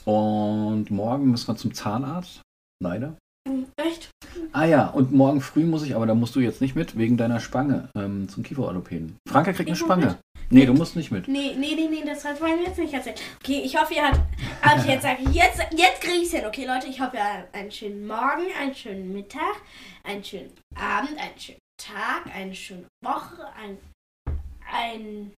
Und 0.05 0.89
morgen 0.91 1.31
müssen 1.31 1.47
wir 1.47 1.55
zum 1.55 1.73
Zahnarzt. 1.73 2.41
Leider. 2.81 3.15
Hm, 3.47 3.65
Echt? 3.77 4.09
Ah 4.53 4.65
ja, 4.65 4.87
und 4.87 5.11
morgen 5.11 5.41
früh 5.41 5.65
muss 5.65 5.83
ich, 5.83 5.95
aber 5.95 6.05
da 6.05 6.13
musst 6.15 6.35
du 6.35 6.39
jetzt 6.39 6.61
nicht 6.61 6.75
mit, 6.75 6.97
wegen 6.97 7.17
deiner 7.17 7.39
Spange 7.39 7.89
ähm, 7.95 8.29
zum 8.29 8.43
Kieferorthopäden. 8.43 9.17
Franka 9.27 9.51
kriegt 9.53 9.69
eine 9.69 9.75
Ich 9.75 9.81
muss 9.81 9.87
Spange. 9.87 10.05
mit. 10.05 10.17
Nee, 10.51 10.65
du 10.65 10.73
musst 10.73 10.95
nicht 10.95 11.11
mit. 11.11 11.27
Nee, 11.27 11.55
nee, 11.57 11.75
nee, 11.75 11.87
nee, 11.87 12.03
das 12.03 12.23
wollen 12.41 12.59
wir 12.59 12.67
jetzt 12.67 12.79
nicht 12.79 12.93
erzählen. 12.93 13.15
Okay, 13.39 13.61
ich 13.63 13.79
hoffe, 13.79 13.93
ihr 13.93 14.07
habt. 14.07 14.19
Aber 14.61 14.83
jetzt 14.85 15.03
sage 15.03 15.21
ich, 15.21 15.35
jetzt, 15.35 15.59
jetzt 15.75 16.01
kriege 16.01 16.17
ich 16.17 16.23
es 16.23 16.31
hin. 16.31 16.45
Okay, 16.47 16.65
Leute, 16.65 16.87
ich 16.87 16.99
hoffe, 16.99 17.17
ihr 17.17 17.23
habt 17.23 17.53
einen 17.53 17.71
schönen 17.71 18.07
Morgen, 18.07 18.47
einen 18.59 18.73
schönen 18.73 19.13
Mittag, 19.13 19.61
einen 20.03 20.23
schönen 20.23 20.51
Abend, 20.75 21.17
einen 21.19 21.39
schönen 21.39 21.59
Tag, 21.77 22.33
eine 22.33 22.55
schöne 22.55 22.85
Woche, 23.03 23.45
ein, 23.55 23.77
ein, 24.71 25.33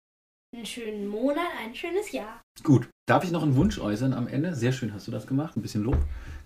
einen 0.54 0.66
schönen 0.66 1.08
Monat, 1.08 1.48
ein 1.60 1.74
schönes 1.74 2.12
Jahr. 2.12 2.40
Gut. 2.62 2.88
Darf 3.08 3.24
ich 3.24 3.32
noch 3.32 3.42
einen 3.42 3.56
Wunsch 3.56 3.80
äußern 3.80 4.14
am 4.14 4.28
Ende? 4.28 4.54
Sehr 4.54 4.70
schön 4.70 4.94
hast 4.94 5.08
du 5.08 5.10
das 5.10 5.26
gemacht. 5.26 5.56
Ein 5.56 5.62
bisschen 5.62 5.82
Lob 5.82 5.98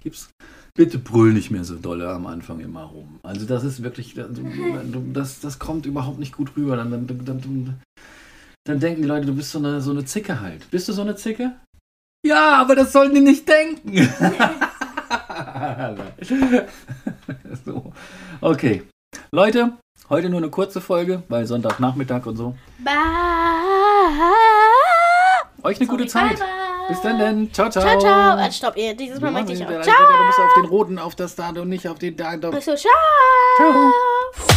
gibt's. 0.02 0.30
Bitte 0.74 0.98
brüll 0.98 1.34
nicht 1.34 1.50
mehr 1.50 1.62
so 1.62 1.76
dolle 1.76 2.08
am 2.08 2.26
Anfang 2.26 2.60
immer 2.60 2.84
rum. 2.84 3.20
Also 3.22 3.44
das 3.44 3.64
ist 3.64 3.82
wirklich, 3.82 4.14
das, 4.14 5.40
das 5.40 5.58
kommt 5.58 5.84
überhaupt 5.84 6.18
nicht 6.18 6.34
gut 6.34 6.56
rüber. 6.56 6.76
Dann, 6.76 6.90
dann, 6.90 7.06
dann, 7.06 7.80
dann, 8.64 8.80
denken 8.80 9.02
die 9.02 9.08
Leute, 9.08 9.26
du 9.26 9.34
bist 9.34 9.50
so 9.50 9.58
eine, 9.58 9.80
so 9.80 9.90
eine 9.90 10.04
Zicke 10.04 10.40
halt. 10.40 10.70
Bist 10.70 10.88
du 10.88 10.92
so 10.92 11.02
eine 11.02 11.16
Zicke? 11.16 11.52
Ja, 12.26 12.56
aber 12.56 12.74
das 12.74 12.92
sollen 12.92 13.14
die 13.14 13.20
nicht 13.20 13.46
denken. 13.46 14.08
so. 17.64 17.92
Okay. 18.40 18.82
Leute, 19.30 19.74
heute 20.08 20.30
nur 20.30 20.38
eine 20.38 20.48
kurze 20.48 20.80
Folge, 20.80 21.22
weil 21.28 21.46
Sonntagnachmittag 21.46 22.24
und 22.24 22.36
so. 22.36 22.56
Bye. 22.78 22.94
Euch 25.62 25.78
eine 25.78 25.86
gute 25.86 26.08
Sorry, 26.08 26.28
Zeit. 26.28 26.38
bye, 26.38 26.46
bye. 26.46 26.88
Bis 26.88 27.00
dann 27.02 27.18
denn. 27.18 27.52
Ciao, 27.52 27.68
ciao. 27.70 27.82
Ciao, 27.82 27.98
ciao. 27.98 28.38
Äh, 28.38 28.52
stopp, 28.52 28.76
ihr, 28.76 28.94
dieses 28.96 29.20
Mal 29.20 29.30
möchte 29.30 29.52
ich 29.52 29.64
auch. 29.64 29.82
Ciao. 29.82 29.94
Du 29.96 30.24
musst 30.24 30.38
auf 30.38 30.54
den 30.54 30.64
roten, 30.66 30.98
auf 30.98 31.14
das 31.14 31.34
da 31.34 31.50
und 31.50 31.68
nicht 31.68 31.86
auf 31.88 31.98
den 31.98 32.16
da. 32.16 32.36
da. 32.36 32.50
Ach 32.54 32.62
so, 32.62 32.74
ciao. 32.74 32.92
Ciao. 33.56 34.53